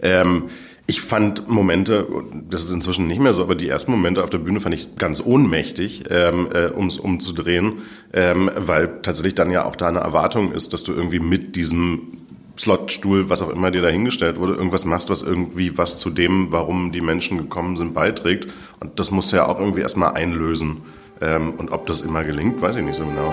ähm, 0.03 0.45
ich 0.87 1.01
fand 1.01 1.49
Momente, 1.49 2.07
das 2.49 2.65
ist 2.65 2.73
inzwischen 2.73 3.07
nicht 3.07 3.21
mehr 3.21 3.33
so, 3.33 3.43
aber 3.43 3.55
die 3.55 3.69
ersten 3.69 3.93
Momente 3.93 4.25
auf 4.25 4.31
der 4.31 4.39
Bühne 4.39 4.61
fand 4.61 4.75
ich 4.75 4.97
ganz 4.97 5.23
ohnmächtig, 5.25 6.05
ähm, 6.11 6.49
äh, 6.53 6.67
um 6.67 6.87
es 6.87 6.99
umzudrehen, 6.99 7.75
ähm, 8.13 8.51
weil 8.57 9.01
tatsächlich 9.03 9.35
dann 9.35 9.51
ja 9.51 9.65
auch 9.67 9.77
da 9.77 9.89
eine 9.89 10.01
Erwartung 10.01 10.53
ist, 10.53 10.73
dass 10.73 10.83
du 10.83 10.93
irgendwie 10.93 11.21
mit 11.21 11.55
diesem 11.55 12.19
Slotstuhl, 12.59 13.31
was 13.31 13.41
auch 13.41 13.51
immer 13.51 13.71
dir 13.71 13.83
dahingestellt 13.83 14.39
wurde, 14.39 14.55
irgendwas 14.55 14.85
machst, 14.85 15.09
was 15.11 15.23
irgendwie 15.23 15.79
was 15.79 15.99
zu 15.99 16.11
dem, 16.11 16.51
warum 16.51 16.93
die 16.93 17.01
Menschen 17.01 17.39
gekommen 17.39 17.77
sind, 17.77 17.95
beiträgt. 17.95 18.49
Und 18.81 18.99
das 18.99 19.11
musst 19.11 19.33
du 19.33 19.37
ja 19.37 19.47
auch 19.47 19.59
irgendwie 19.59 19.81
erstmal 19.81 20.15
einlösen. 20.15 20.79
Ähm, 21.23 21.55
und 21.57 21.71
ob 21.71 21.87
das 21.87 22.03
immer 22.03 22.25
gelingt, 22.25 22.61
weiß 22.61 22.77
ich 22.77 22.83
nicht 22.85 22.97
so 22.97 23.05
genau. 23.05 23.33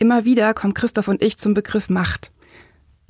Immer 0.00 0.24
wieder 0.24 0.52
kommen 0.54 0.74
Christoph 0.74 1.06
und 1.06 1.22
ich 1.22 1.36
zum 1.36 1.54
Begriff 1.54 1.88
Macht 1.88 2.32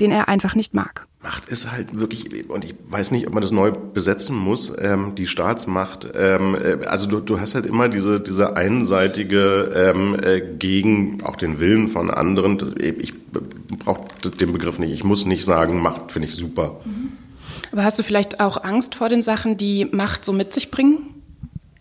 den 0.01 0.11
er 0.11 0.29
einfach 0.29 0.55
nicht 0.55 0.75
mag. 0.75 1.07
Macht 1.23 1.51
ist 1.51 1.71
halt 1.71 1.99
wirklich, 1.99 2.49
und 2.49 2.65
ich 2.65 2.75
weiß 2.89 3.11
nicht, 3.11 3.27
ob 3.27 3.35
man 3.35 3.43
das 3.43 3.51
neu 3.51 3.73
besetzen 3.73 4.37
muss, 4.37 4.73
ähm, 4.81 5.15
die 5.15 5.27
Staatsmacht. 5.27 6.09
Ähm, 6.15 6.55
äh, 6.55 6.87
also 6.87 7.09
du, 7.09 7.21
du 7.21 7.39
hast 7.39 7.55
halt 7.55 7.67
immer 7.67 7.91
diese, 7.91 8.21
diese 8.21 8.57
einseitige 8.57 9.71
ähm, 9.75 10.17
äh, 10.23 10.41
gegen 10.41 11.23
auch 11.23 11.37
den 11.37 11.61
Willen 11.61 11.89
von 11.89 12.11
anderen. 12.11 12.75
Ich 12.79 13.13
brauche 13.85 14.09
den 14.31 14.53
Begriff 14.53 14.79
nicht. 14.79 14.93
Ich 14.93 15.05
muss 15.05 15.27
nicht 15.27 15.45
sagen, 15.45 15.83
Macht 15.83 16.11
finde 16.11 16.29
ich 16.29 16.37
super. 16.37 16.81
Aber 17.71 17.85
hast 17.85 17.99
du 17.99 18.03
vielleicht 18.03 18.41
auch 18.41 18.65
Angst 18.65 18.95
vor 18.95 19.11
den 19.11 19.21
Sachen, 19.21 19.59
die 19.59 19.87
Macht 19.93 20.25
so 20.25 20.33
mit 20.33 20.55
sich 20.55 20.71
bringen? 20.71 21.20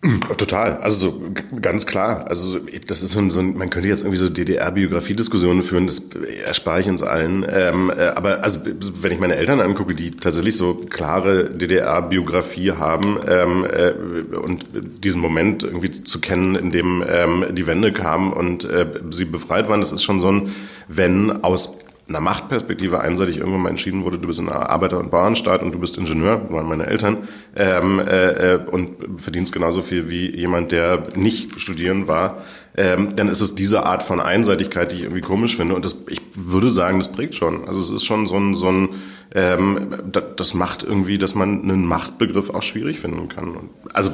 Total, 0.38 0.78
also 0.78 1.10
so 1.10 1.22
ganz 1.60 1.84
klar. 1.84 2.26
Also 2.26 2.58
so, 2.58 2.66
das 2.86 3.02
ist 3.02 3.12
so 3.12 3.18
ein, 3.18 3.28
so 3.28 3.40
ein, 3.40 3.58
man 3.58 3.68
könnte 3.68 3.88
jetzt 3.88 4.00
irgendwie 4.00 4.16
so 4.16 4.30
DDR-Biografie-Diskussionen 4.30 5.62
führen, 5.62 5.86
das 5.86 6.08
erspare 6.44 6.80
ich 6.80 6.88
uns 6.88 7.02
allen. 7.02 7.44
Ähm, 7.50 7.92
äh, 7.94 8.04
aber 8.08 8.42
also 8.42 8.60
wenn 8.64 9.12
ich 9.12 9.20
meine 9.20 9.36
Eltern 9.36 9.60
angucke, 9.60 9.94
die 9.94 10.12
tatsächlich 10.12 10.56
so 10.56 10.74
klare 10.74 11.50
DDR-Biografie 11.50 12.72
haben 12.72 13.18
ähm, 13.28 13.66
äh, 13.70 13.90
und 14.36 14.64
diesen 15.04 15.20
Moment 15.20 15.64
irgendwie 15.64 15.90
zu 15.90 16.18
kennen, 16.20 16.54
in 16.54 16.70
dem 16.70 17.04
ähm, 17.06 17.44
die 17.52 17.66
Wende 17.66 17.92
kam 17.92 18.32
und 18.32 18.64
äh, 18.64 18.86
sie 19.10 19.26
befreit 19.26 19.68
waren, 19.68 19.80
das 19.80 19.92
ist 19.92 20.02
schon 20.02 20.18
so 20.18 20.32
ein, 20.32 20.50
wenn 20.88 21.44
aus 21.44 21.78
einer 22.10 22.20
Machtperspektive 22.20 23.00
einseitig 23.00 23.38
irgendwann 23.38 23.62
mal 23.62 23.68
entschieden 23.70 24.04
wurde, 24.04 24.18
du 24.18 24.26
bist 24.26 24.40
in 24.40 24.48
einer 24.48 24.68
Arbeiter- 24.68 24.98
und 24.98 25.10
Bauernstaat 25.10 25.62
und 25.62 25.72
du 25.72 25.78
bist 25.78 25.96
Ingenieur, 25.96 26.50
waren 26.50 26.68
meine 26.68 26.86
Eltern, 26.86 27.18
ähm, 27.56 28.00
äh, 28.00 28.54
äh, 28.54 28.60
und 28.70 29.20
verdienst 29.20 29.52
genauso 29.52 29.80
viel 29.80 30.10
wie 30.10 30.36
jemand, 30.36 30.72
der 30.72 31.04
nicht 31.14 31.60
studieren 31.60 32.08
war, 32.08 32.42
ähm, 32.76 33.16
dann 33.16 33.28
ist 33.28 33.40
es 33.40 33.54
diese 33.54 33.84
Art 33.84 34.02
von 34.02 34.20
Einseitigkeit, 34.20 34.92
die 34.92 34.96
ich 34.96 35.02
irgendwie 35.02 35.20
komisch 35.20 35.56
finde. 35.56 35.74
Und 35.74 35.84
das, 35.84 36.04
ich 36.08 36.20
würde 36.34 36.70
sagen, 36.70 36.98
das 36.98 37.10
prägt 37.10 37.34
schon. 37.34 37.66
Also 37.66 37.80
es 37.80 37.90
ist 37.90 38.04
schon 38.04 38.26
so 38.26 38.36
ein, 38.36 38.54
so 38.54 38.70
ein 38.70 38.90
ähm, 39.32 39.94
das 40.36 40.54
macht 40.54 40.82
irgendwie, 40.82 41.16
dass 41.16 41.34
man 41.34 41.62
einen 41.62 41.86
Machtbegriff 41.86 42.50
auch 42.50 42.62
schwierig 42.62 42.98
finden 42.98 43.28
kann. 43.28 43.56
Und, 43.56 43.70
also 43.92 44.10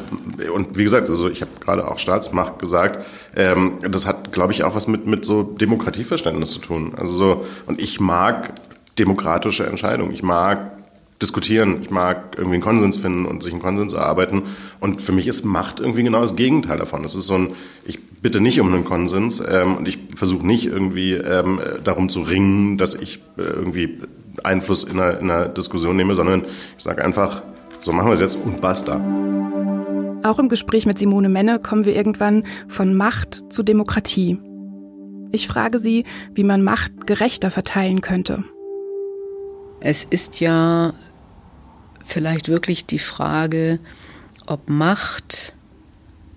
und 0.53 0.77
wie 0.77 0.85
gesagt, 0.85 1.09
also 1.09 1.29
ich 1.29 1.41
habe 1.41 1.53
gerade 1.61 1.89
auch 1.89 1.99
Staatsmacht 1.99 2.59
gesagt. 2.59 3.05
Ähm, 3.35 3.79
das 3.89 4.07
hat, 4.07 4.33
glaube 4.33 4.53
ich, 4.53 4.65
auch 4.65 4.75
was 4.75 4.89
mit 4.89 5.07
mit 5.07 5.25
so 5.25 5.43
Demokratieverständnis 5.43 6.53
zu 6.53 6.59
tun. 6.59 6.93
Also 6.97 7.15
so 7.15 7.47
und 7.67 7.81
ich 7.81 8.01
mag 8.01 8.53
demokratische 8.99 9.67
Entscheidungen. 9.67 10.13
Ich 10.13 10.23
mag 10.23 10.76
diskutieren. 11.21 11.79
Ich 11.83 11.91
mag 11.91 12.35
irgendwie 12.37 12.55
einen 12.55 12.63
Konsens 12.63 12.97
finden 12.97 13.25
und 13.25 13.43
sich 13.43 13.53
einen 13.53 13.63
Konsens 13.63 13.93
erarbeiten. 13.93 14.43
Und 14.81 15.01
für 15.01 15.13
mich 15.13 15.27
ist 15.27 15.45
Macht 15.45 15.81
irgendwie 15.81 16.03
genau 16.03 16.21
das 16.21 16.37
Gegenteil 16.37 16.79
davon. 16.79 17.05
Es 17.05 17.15
ist 17.15 17.27
so 17.27 17.35
ein, 17.35 17.51
ich 17.85 17.99
bitte 18.21 18.41
nicht 18.41 18.61
um 18.61 18.73
einen 18.73 18.85
Konsens 18.85 19.43
ähm, 19.47 19.77
und 19.77 19.89
ich 19.89 19.99
versuche 20.15 20.47
nicht 20.47 20.67
irgendwie 20.67 21.13
ähm, 21.13 21.61
darum 21.85 22.09
zu 22.09 22.23
ringen, 22.23 22.77
dass 22.77 22.95
ich 22.95 23.21
äh, 23.39 23.43
irgendwie 23.43 24.01
Einfluss 24.43 24.85
in 24.85 25.01
einer, 25.01 25.19
in 25.19 25.31
einer 25.31 25.49
Diskussion 25.49 25.97
nehme, 25.97 26.15
sondern 26.15 26.45
ich 26.77 26.85
sage 26.85 27.05
einfach, 27.05 27.43
so 27.81 27.93
machen 27.93 28.09
wir 28.09 28.15
es 28.15 28.21
jetzt 28.21 28.37
und 28.37 28.61
basta. 28.61 28.97
Auch 30.23 30.39
im 30.39 30.49
Gespräch 30.49 30.87
mit 30.87 30.99
Simone 30.99 31.29
Menne 31.29 31.61
kommen 31.61 31.85
wir 31.85 31.95
irgendwann 31.95 32.45
von 32.69 32.97
Macht 32.97 33.45
zu 33.49 33.63
Demokratie. 33.63 34.39
Ich 35.31 35.47
frage 35.47 35.79
sie, 35.79 36.05
wie 36.35 36.45
man 36.45 36.63
Macht 36.63 37.07
gerechter 37.07 37.51
verteilen 37.51 38.01
könnte. 38.01 38.45
Es 39.81 40.05
ist 40.05 40.41
ja 40.41 40.95
vielleicht 42.07 42.49
wirklich 42.49 42.87
die 42.87 42.99
Frage, 42.99 43.79
ob 44.47 44.69
Macht 44.69 45.53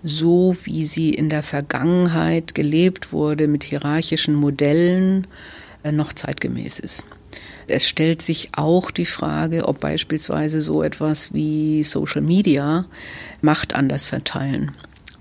so 0.02 0.56
wie 0.64 0.84
sie 0.84 1.10
in 1.10 1.28
der 1.28 1.42
Vergangenheit 1.42 2.54
gelebt 2.54 3.12
wurde 3.12 3.48
mit 3.48 3.64
hierarchischen 3.64 4.34
Modellen 4.34 5.26
äh, 5.82 5.92
noch 5.92 6.12
zeitgemäß 6.12 6.78
ist. 6.78 7.04
Es 7.66 7.86
stellt 7.86 8.22
sich 8.22 8.50
auch 8.52 8.90
die 8.90 9.06
Frage, 9.06 9.68
ob 9.68 9.80
beispielsweise 9.80 10.60
so 10.60 10.82
etwas 10.82 11.32
wie 11.34 11.84
Social 11.84 12.22
Media 12.22 12.86
Macht 13.42 13.74
anders 13.74 14.06
verteilen, 14.06 14.72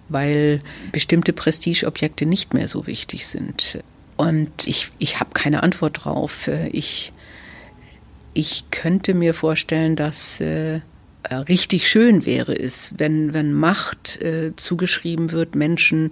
weil 0.07 0.61
bestimmte 0.91 1.33
Prestigeobjekte 1.33 2.25
nicht 2.25 2.53
mehr 2.53 2.67
so 2.67 2.87
wichtig 2.87 3.27
sind. 3.27 3.79
Und 4.17 4.65
ich, 4.65 4.91
ich 4.97 5.19
habe 5.19 5.29
keine 5.33 5.61
Antwort 5.63 6.05
drauf. 6.05 6.47
Äh, 6.47 6.69
ich 6.69 7.11
ich 8.33 8.65
könnte 8.71 9.13
mir 9.13 9.33
vorstellen, 9.33 9.95
dass 9.95 10.39
äh, 10.39 10.81
richtig 11.31 11.87
schön 11.87 12.25
wäre 12.25 12.57
es, 12.57 12.93
wenn, 12.97 13.33
wenn 13.33 13.53
Macht 13.53 14.21
äh, 14.21 14.55
zugeschrieben 14.55 15.31
wird 15.31 15.55
Menschen, 15.55 16.11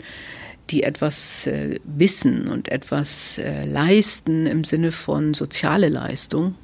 die 0.70 0.84
etwas 0.84 1.48
äh, 1.48 1.80
wissen 1.84 2.48
und 2.48 2.70
etwas 2.70 3.38
äh, 3.38 3.66
leisten 3.66 4.46
im 4.46 4.64
Sinne 4.64 4.92
von 4.92 5.34
soziale 5.34 5.90
Leistung 5.90 6.56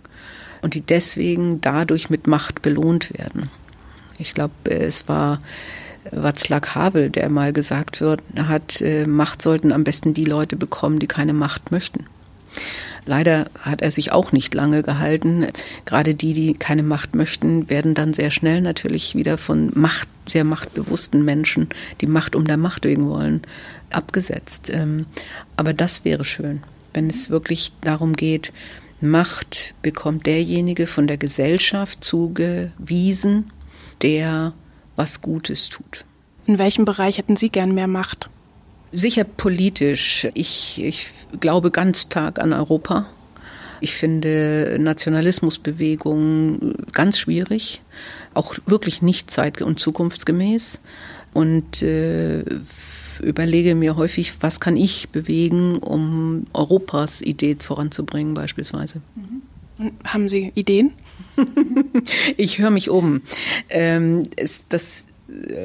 und 0.61 0.75
die 0.75 0.81
deswegen 0.81 1.61
dadurch 1.61 2.09
mit 2.09 2.27
Macht 2.27 2.61
belohnt 2.61 3.17
werden. 3.17 3.49
Ich 4.17 4.33
glaube, 4.33 4.53
äh, 4.65 4.83
es 4.83 5.07
war 5.07 5.41
Václav 6.11 6.75
Havel, 6.75 7.09
der 7.09 7.29
mal 7.29 7.53
gesagt 7.53 8.01
wird, 8.01 8.21
hat, 8.35 8.81
äh, 8.81 9.05
Macht 9.05 9.41
sollten 9.41 9.71
am 9.71 9.83
besten 9.83 10.13
die 10.13 10.25
Leute 10.25 10.57
bekommen, 10.57 10.99
die 10.99 11.07
keine 11.07 11.33
Macht 11.33 11.71
möchten. 11.71 12.05
Leider 13.05 13.47
hat 13.59 13.81
er 13.81 13.91
sich 13.91 14.11
auch 14.11 14.31
nicht 14.31 14.53
lange 14.53 14.83
gehalten. 14.83 15.47
Gerade 15.85 16.15
die, 16.15 16.33
die 16.33 16.53
keine 16.53 16.83
Macht 16.83 17.15
möchten, 17.15 17.69
werden 17.69 17.93
dann 17.93 18.13
sehr 18.13 18.31
schnell 18.31 18.61
natürlich 18.61 19.15
wieder 19.15 19.37
von 19.37 19.71
Macht, 19.73 20.07
sehr 20.27 20.43
machtbewussten 20.43 21.25
Menschen, 21.25 21.69
die 22.01 22.07
Macht 22.07 22.35
um 22.35 22.45
der 22.45 22.57
Macht 22.57 22.85
wegen 22.85 23.09
wollen, 23.09 23.41
abgesetzt. 23.89 24.69
Ähm, 24.69 25.05
aber 25.57 25.73
das 25.73 26.05
wäre 26.05 26.23
schön, 26.23 26.63
wenn 26.93 27.09
es 27.09 27.29
wirklich 27.29 27.71
darum 27.81 28.13
geht, 28.13 28.53
Macht 29.01 29.73
bekommt 29.81 30.25
derjenige 30.27 30.87
von 30.87 31.07
der 31.07 31.17
Gesellschaft 31.17 32.01
zugewiesen, 32.03 33.51
der 34.01 34.53
was 34.95 35.21
Gutes 35.21 35.67
tut. 35.67 36.05
In 36.45 36.57
welchem 36.57 36.85
Bereich 36.85 37.17
hätten 37.17 37.35
Sie 37.35 37.49
gern 37.49 37.73
mehr 37.73 37.87
Macht? 37.87 38.29
Sicher 38.93 39.23
politisch. 39.25 40.27
Ich, 40.35 40.81
ich 40.81 41.09
glaube 41.39 41.71
ganz 41.71 42.01
stark 42.01 42.39
an 42.39 42.53
Europa. 42.53 43.07
Ich 43.81 43.93
finde 43.95 44.77
Nationalismusbewegungen 44.79 46.75
ganz 46.93 47.19
schwierig, 47.19 47.81
auch 48.33 48.55
wirklich 48.65 49.01
nicht 49.01 49.29
zeit- 49.29 49.61
und 49.61 49.79
zukunftsgemäß. 49.79 50.79
Und 51.33 51.81
äh, 51.81 52.45
überlege 53.21 53.75
mir 53.75 53.97
häufig, 53.97 54.41
was 54.41 54.59
kann 54.59 54.77
ich 54.77 55.09
bewegen, 55.09 55.79
um 55.79 56.45
Europas 56.53 57.21
Idee 57.21 57.57
voranzubringen 57.59 58.35
beispielsweise. 58.35 59.01
Mhm. 59.15 59.41
Haben 60.05 60.29
Sie 60.29 60.51
Ideen? 60.55 60.93
ich 62.37 62.59
höre 62.59 62.69
mich 62.69 62.89
um. 62.89 63.21
Ähm, 63.69 64.23
es, 64.35 64.67
das 64.69 65.07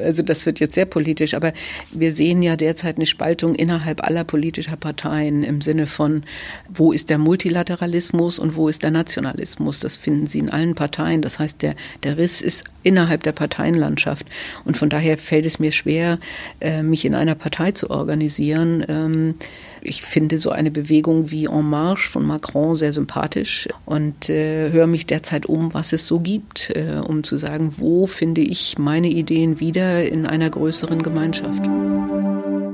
also 0.03 0.23
das 0.23 0.45
wird 0.45 0.59
jetzt 0.59 0.75
sehr 0.75 0.85
politisch, 0.85 1.33
aber 1.33 1.53
wir 1.91 2.11
sehen 2.11 2.41
ja 2.41 2.55
derzeit 2.55 2.97
eine 2.97 3.05
Spaltung 3.05 3.55
innerhalb 3.55 4.03
aller 4.03 4.23
politischer 4.23 4.77
Parteien 4.77 5.43
im 5.43 5.61
Sinne 5.61 5.87
von, 5.87 6.23
wo 6.69 6.91
ist 6.91 7.09
der 7.09 7.17
Multilateralismus 7.17 8.39
und 8.39 8.55
wo 8.55 8.67
ist 8.67 8.83
der 8.83 8.91
Nationalismus. 8.91 9.79
Das 9.79 9.97
finden 9.97 10.27
Sie 10.27 10.39
in 10.39 10.49
allen 10.49 10.75
Parteien. 10.75 11.21
Das 11.21 11.39
heißt, 11.39 11.61
der, 11.61 11.75
der 12.03 12.17
Riss 12.17 12.41
ist 12.41 12.65
innerhalb 12.83 13.23
der 13.23 13.31
Parteienlandschaft. 13.31 14.27
Und 14.65 14.77
von 14.77 14.89
daher 14.89 15.17
fällt 15.17 15.45
es 15.45 15.59
mir 15.59 15.71
schwer, 15.71 16.19
äh, 16.59 16.83
mich 16.83 17.05
in 17.05 17.15
einer 17.15 17.35
Partei 17.35 17.71
zu 17.71 17.89
organisieren. 17.89 18.85
Ähm, 18.87 19.35
ich 19.81 20.01
finde 20.01 20.37
so 20.37 20.49
eine 20.49 20.71
Bewegung 20.71 21.31
wie 21.31 21.45
En 21.45 21.69
Marche 21.69 22.09
von 22.09 22.25
Macron 22.25 22.75
sehr 22.75 22.91
sympathisch 22.91 23.67
und 23.85 24.29
äh, 24.29 24.71
höre 24.71 24.87
mich 24.87 25.05
derzeit 25.05 25.45
um, 25.45 25.73
was 25.73 25.93
es 25.93 26.07
so 26.07 26.19
gibt, 26.19 26.71
äh, 26.75 26.99
um 27.05 27.23
zu 27.23 27.37
sagen, 27.37 27.73
wo 27.77 28.07
finde 28.07 28.41
ich 28.41 28.77
meine 28.77 29.07
Ideen 29.07 29.59
wieder 29.59 30.05
in 30.07 30.25
einer 30.25 30.49
größeren 30.49 31.01
Gemeinschaft. 31.01 31.67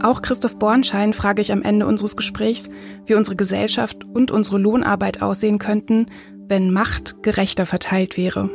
Auch 0.01 0.21
Christoph 0.21 0.57
Bornschein 0.57 1.13
frage 1.13 1.41
ich 1.41 1.51
am 1.51 1.63
Ende 1.63 1.87
unseres 1.87 2.15
Gesprächs, 2.15 2.69
wie 3.05 3.15
unsere 3.15 3.35
Gesellschaft 3.35 4.03
und 4.03 4.29
unsere 4.29 4.59
Lohnarbeit 4.59 5.21
aussehen 5.21 5.57
könnten, 5.57 6.07
wenn 6.47 6.71
Macht 6.71 7.23
gerechter 7.23 7.65
verteilt 7.65 8.17
wäre. 8.17 8.51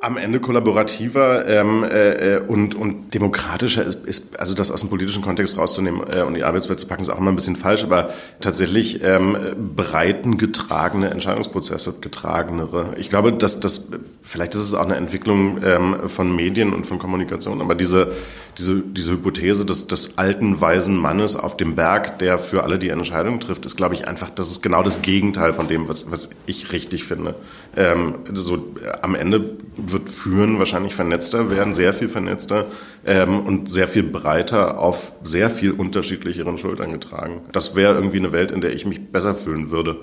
Am 0.00 0.18
Ende 0.18 0.38
kollaborativer 0.38 1.48
ähm, 1.48 1.82
äh, 1.82 2.38
und, 2.46 2.74
und 2.74 3.14
demokratischer 3.14 3.82
ist, 3.82 4.04
ist, 4.04 4.38
also 4.38 4.54
das 4.54 4.70
aus 4.70 4.80
dem 4.80 4.90
politischen 4.90 5.22
Kontext 5.22 5.56
rauszunehmen 5.56 6.02
äh, 6.12 6.20
und 6.22 6.34
die 6.34 6.42
Arbeitswelt 6.42 6.78
zu 6.78 6.86
packen, 6.86 7.00
ist 7.00 7.08
auch 7.08 7.18
immer 7.18 7.32
ein 7.32 7.36
bisschen 7.36 7.56
falsch, 7.56 7.84
aber 7.84 8.10
tatsächlich 8.40 9.02
ähm, 9.02 9.36
breiten 9.74 10.36
getragene 10.36 11.10
Entscheidungsprozesse, 11.10 11.94
getragenere. 12.02 12.94
Ich 12.98 13.08
glaube, 13.08 13.32
dass 13.32 13.60
das, 13.60 13.92
vielleicht 14.24 14.54
ist 14.54 14.62
es 14.62 14.74
auch 14.74 14.86
eine 14.86 14.96
Entwicklung 14.96 15.62
ähm, 15.62 16.08
von 16.08 16.34
Medien 16.34 16.72
und 16.72 16.86
von 16.86 16.98
Kommunikation, 16.98 17.60
aber 17.60 17.74
diese, 17.74 18.10
diese, 18.56 18.80
diese 18.80 19.12
Hypothese 19.12 19.66
des, 19.66 19.86
des 19.86 20.16
alten, 20.16 20.60
weisen 20.60 20.96
Mannes 20.96 21.36
auf 21.36 21.58
dem 21.58 21.76
Berg, 21.76 22.18
der 22.18 22.38
für 22.38 22.64
alle 22.64 22.78
die 22.78 22.88
Entscheidung 22.88 23.38
trifft, 23.38 23.66
ist, 23.66 23.76
glaube 23.76 23.94
ich, 23.94 24.08
einfach, 24.08 24.30
das 24.30 24.48
ist 24.48 24.62
genau 24.62 24.82
das 24.82 25.02
Gegenteil 25.02 25.52
von 25.52 25.68
dem, 25.68 25.88
was, 25.88 26.10
was 26.10 26.30
ich 26.46 26.72
richtig 26.72 27.04
finde. 27.04 27.34
Ähm, 27.76 28.14
so, 28.32 28.56
äh, 28.56 28.92
am 29.02 29.14
Ende 29.14 29.56
wird 29.76 30.08
Führen 30.08 30.58
wahrscheinlich 30.58 30.94
vernetzter 30.94 31.50
werden, 31.50 31.74
sehr 31.74 31.92
viel 31.92 32.08
vernetzter 32.08 32.66
ähm, 33.04 33.40
und 33.40 33.70
sehr 33.70 33.88
viel 33.88 34.04
breiter 34.04 34.78
auf 34.78 35.12
sehr 35.22 35.50
viel 35.50 35.72
unterschiedlicheren 35.72 36.56
Schultern 36.56 36.92
getragen. 36.92 37.42
Das 37.52 37.76
wäre 37.76 37.94
irgendwie 37.94 38.18
eine 38.18 38.32
Welt, 38.32 38.50
in 38.50 38.62
der 38.62 38.72
ich 38.72 38.86
mich 38.86 39.12
besser 39.12 39.34
fühlen 39.34 39.70
würde. 39.70 40.00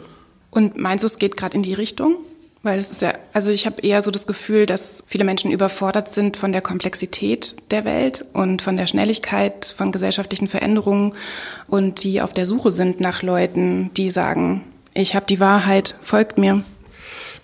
Und 0.52 0.78
meinst 0.78 1.04
du, 1.04 1.08
es 1.08 1.18
geht 1.18 1.38
gerade 1.38 1.56
in 1.56 1.64
die 1.64 1.74
Richtung? 1.74 2.18
Weil 2.64 2.78
es 2.78 2.92
ist 2.92 3.02
ja, 3.02 3.14
also 3.34 3.50
ich 3.50 3.66
habe 3.66 3.82
eher 3.82 4.04
so 4.04 4.12
das 4.12 4.28
Gefühl, 4.28 4.68
dass 4.68 5.04
viele 5.08 5.24
Menschen 5.24 5.52
überfordert 5.52 6.10
sind 6.10 6.38
von 6.38 6.52
der 6.52 6.62
Komplexität 6.62 7.56
der 7.72 7.86
Welt 7.86 8.24
und 8.34 8.62
von 8.62 8.78
der 8.78 8.86
Schnelligkeit 8.86 9.74
von 9.76 9.92
gesellschaftlichen 9.92 10.48
Veränderungen 10.48 11.14
und 11.68 12.04
die 12.04 12.22
auf 12.22 12.34
der 12.34 12.46
Suche 12.46 12.70
sind 12.70 13.00
nach 13.00 13.24
Leuten, 13.24 13.90
die 13.98 14.12
sagen, 14.12 14.64
ich 14.94 15.16
habe 15.16 15.26
die 15.26 15.40
Wahrheit, 15.40 15.96
folgt 16.02 16.38
mir. 16.38 16.64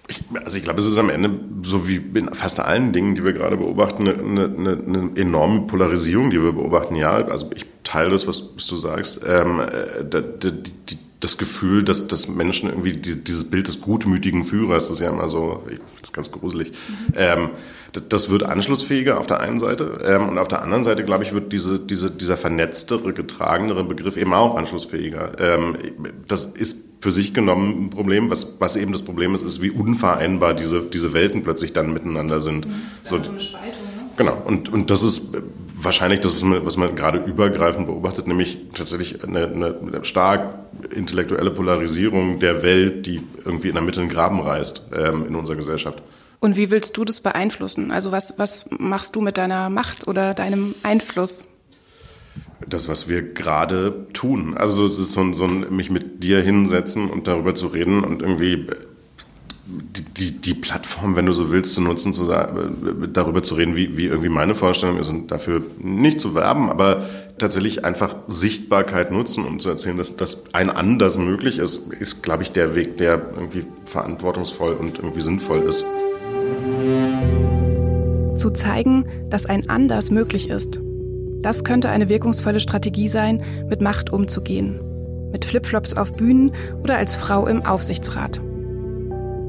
Ich, 0.08 0.24
also 0.44 0.58
ich 0.58 0.64
glaube, 0.64 0.80
es 0.80 0.86
ist 0.86 0.98
am 1.00 1.10
Ende, 1.10 1.32
so 1.64 1.88
wie 1.88 1.96
in 2.14 2.34
fast 2.34 2.60
allen 2.60 2.94
Dingen, 2.94 3.16
die 3.16 3.26
wir 3.26 3.34
gerade 3.34 3.58
beobachten, 3.58 4.08
eine, 4.08 4.46
eine, 4.46 4.84
eine 4.86 5.12
enorme 5.16 5.62
Polarisierung, 5.62 6.30
die 6.30 6.42
wir 6.42 6.54
beobachten. 6.54 6.96
Ja, 6.96 7.16
also 7.26 7.50
ich 7.56 7.66
teile 7.84 8.12
das, 8.12 8.28
was, 8.28 8.44
was 8.56 8.68
du 8.68 8.78
sagst. 8.78 9.22
Ähm, 9.28 9.60
äh, 9.60 10.04
die, 10.06 10.52
die, 10.52 10.98
das 11.20 11.38
Gefühl, 11.38 11.84
dass, 11.84 12.08
dass 12.08 12.28
Menschen 12.28 12.70
irgendwie 12.70 12.94
die, 12.94 13.16
dieses 13.24 13.50
Bild 13.50 13.68
des 13.68 13.82
gutmütigen 13.82 14.44
Führers, 14.44 14.86
das 14.86 14.96
ist 14.96 15.00
ja 15.00 15.10
immer 15.10 15.28
so, 15.28 15.64
ich 15.66 15.78
finde 15.78 16.02
das 16.02 16.14
ganz 16.14 16.32
gruselig, 16.32 16.72
mhm. 16.72 17.14
ähm, 17.16 17.50
das, 17.94 18.04
das, 18.10 18.30
wird 18.30 18.44
anschlussfähiger 18.44 19.20
auf 19.20 19.26
der 19.26 19.40
einen 19.40 19.60
Seite 19.60 20.00
ähm, 20.06 20.30
und 20.30 20.38
auf 20.38 20.48
der 20.48 20.62
anderen 20.62 20.84
Seite, 20.84 21.04
glaube 21.04 21.24
ich, 21.24 21.34
wird 21.34 21.52
diese, 21.54 21.80
diese, 21.80 22.12
dieser 22.12 22.38
vernetztere, 22.38 23.14
getragenere 23.14 23.84
Begriff 23.84 24.18
eben 24.18 24.34
auch 24.34 24.56
anschlussfähiger. 24.56 25.40
Ähm, 25.40 25.78
das 26.28 26.46
ist 26.46 26.88
für 27.02 27.12
sich 27.12 27.34
genommen 27.34 27.86
ein 27.86 27.90
Problem. 27.90 28.30
Was, 28.30 28.60
was 28.60 28.76
eben 28.76 28.92
das 28.92 29.04
Problem 29.04 29.34
ist, 29.34 29.42
ist, 29.42 29.62
wie 29.62 29.72
unvereinbar 29.72 30.54
diese, 30.54 30.82
diese 30.82 31.14
Welten 31.14 31.44
plötzlich 31.44 31.74
dann 31.74 31.94
miteinander 31.94 32.42
sind. 32.42 32.68
Mhm. 32.68 32.74
Das 32.98 33.06
ist 33.06 33.10
so, 33.10 33.20
so 33.20 33.32
eine 33.32 33.42
Spaltung, 33.42 33.84
ne? 33.96 34.10
Genau. 34.18 34.42
Und, 34.46 34.70
und 34.70 34.92
das 34.92 35.04
ist 35.04 35.38
wahrscheinlich 35.80 36.20
das, 36.22 36.36
was 36.36 36.44
man, 36.44 36.66
was 36.66 36.78
man 36.78 36.96
gerade 36.96 37.20
übergreifend 37.20 37.88
beobachtet, 37.88 38.28
nämlich 38.28 38.58
tatsächlich 38.74 39.24
eine, 39.24 39.46
eine, 39.46 40.06
stark 40.06 40.56
intellektuelle 40.92 41.52
Polarisierung 41.52 42.40
der 42.40 42.64
Welt, 42.64 43.06
die 43.06 43.22
irgendwie 43.46 43.70
in 43.70 43.76
der 43.76 43.84
Mitte 43.84 44.02
einen 44.02 44.10
Graben 44.10 44.40
reißt 44.40 44.90
ähm, 44.96 45.26
in 45.28 45.36
unserer 45.36 45.56
Gesellschaft. 45.56 46.02
Und 46.40 46.56
wie 46.56 46.70
willst 46.70 46.98
du 46.98 47.06
das 47.06 47.22
beeinflussen? 47.22 47.92
Also 47.92 48.12
was, 48.12 48.38
was 48.38 48.66
machst 48.78 49.16
du 49.16 49.22
mit 49.22 49.38
deiner 49.38 49.70
Macht 49.70 50.08
oder 50.08 50.34
deinem 50.34 50.76
Einfluss? 50.84 51.48
das, 52.66 52.90
was 52.90 53.08
wir 53.08 53.22
gerade 53.22 54.08
tun. 54.14 54.58
Also 54.58 54.86
es 54.86 54.98
ist 54.98 55.12
so 55.12 55.22
ein, 55.22 55.34
so 55.34 55.46
ein 55.46 55.76
mich 55.76 55.90
mit 55.90 56.24
dir 56.24 56.42
hinsetzen 56.42 57.10
und 57.10 57.28
darüber 57.28 57.56
zu 57.56 57.68
reden 57.68 58.04
und 58.04 58.22
irgendwie 58.22 58.68
die, 59.68 60.04
die, 60.04 60.32
die 60.32 60.54
Plattform, 60.54 61.16
wenn 61.16 61.26
du 61.26 61.34
so 61.34 61.52
willst, 61.52 61.74
zu 61.74 61.82
nutzen, 61.82 62.14
zu, 62.14 62.28
darüber 62.28 63.44
zu 63.44 63.56
reden, 63.56 63.76
wie, 63.76 63.98
wie 63.98 64.06
irgendwie 64.06 64.30
meine 64.30 64.56
Vorstellung 64.56 64.98
ist 64.98 65.10
und 65.10 65.32
dafür 65.32 65.62
nicht 65.80 66.22
zu 66.22 66.36
werben, 66.36 66.70
aber 66.70 67.04
tatsächlich 67.38 67.84
einfach 67.84 68.16
Sichtbarkeit 68.28 69.12
nutzen, 69.12 69.46
um 69.46 69.60
zu 69.60 69.70
erzählen, 69.70 69.98
dass, 69.98 70.16
dass 70.16 70.54
ein 70.54 70.70
anders 70.70 71.18
möglich 71.18 71.60
ist, 71.60 71.94
ist, 71.94 72.24
glaube 72.24 72.44
ich, 72.44 72.52
der 72.52 72.76
Weg, 72.76 72.98
der 72.98 73.22
irgendwie 73.36 73.66
verantwortungsvoll 73.86 74.74
und 74.74 75.00
irgendwie 75.00 75.22
sinnvoll 75.22 75.64
ist. 75.64 75.86
Zu 78.40 78.52
zeigen, 78.52 79.06
dass 79.30 79.46
ein 79.46 79.70
anders 79.70 80.12
möglich 80.12 80.50
ist 80.50 80.80
das 81.42 81.64
könnte 81.64 81.90
eine 81.90 82.10
wirkungsvolle 82.10 82.60
Strategie 82.60 83.08
sein, 83.08 83.42
mit 83.70 83.82
Macht 83.82 84.12
umzugehen. 84.12 84.82
Mit 85.32 85.46
Flipflops 85.46 85.96
auf 85.96 86.14
Bühnen 86.14 86.52
oder 86.84 86.98
als 86.98 87.16
Frau 87.16 87.48
im 87.48 87.66
Aufsichtsrat. 87.66 88.42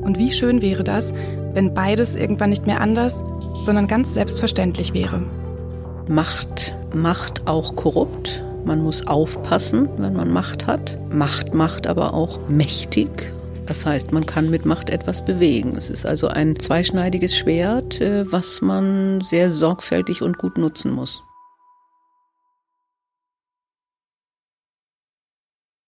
Und 0.08 0.18
wie 0.18 0.32
schön 0.32 0.62
wäre 0.62 0.84
das, 0.84 1.12
wenn 1.52 1.74
beides 1.74 2.16
irgendwann 2.16 2.48
nicht 2.48 2.66
mehr 2.66 2.80
anders, 2.80 3.22
sondern 3.62 3.86
ganz 3.86 4.14
selbstverständlich 4.14 4.94
wäre. 4.94 5.20
Macht 6.08 6.74
macht 6.94 7.46
auch 7.46 7.76
korrupt. 7.76 8.42
Man 8.64 8.82
muss 8.82 9.06
aufpassen, 9.06 9.86
wenn 9.98 10.14
man 10.14 10.32
Macht 10.32 10.66
hat. 10.66 10.98
Macht 11.12 11.52
macht 11.52 11.86
aber 11.86 12.14
auch 12.14 12.40
mächtig. 12.48 13.34
Das 13.66 13.84
heißt, 13.84 14.12
man 14.12 14.24
kann 14.24 14.48
mit 14.48 14.64
Macht 14.64 14.88
etwas 14.88 15.26
bewegen. 15.26 15.76
Es 15.76 15.90
ist 15.90 16.06
also 16.06 16.28
ein 16.28 16.58
zweischneidiges 16.58 17.36
Schwert, 17.36 18.00
äh, 18.00 18.32
was 18.32 18.62
man 18.62 19.20
sehr 19.20 19.50
sorgfältig 19.50 20.22
und 20.22 20.38
gut 20.38 20.56
nutzen 20.56 20.90
muss. 20.90 21.22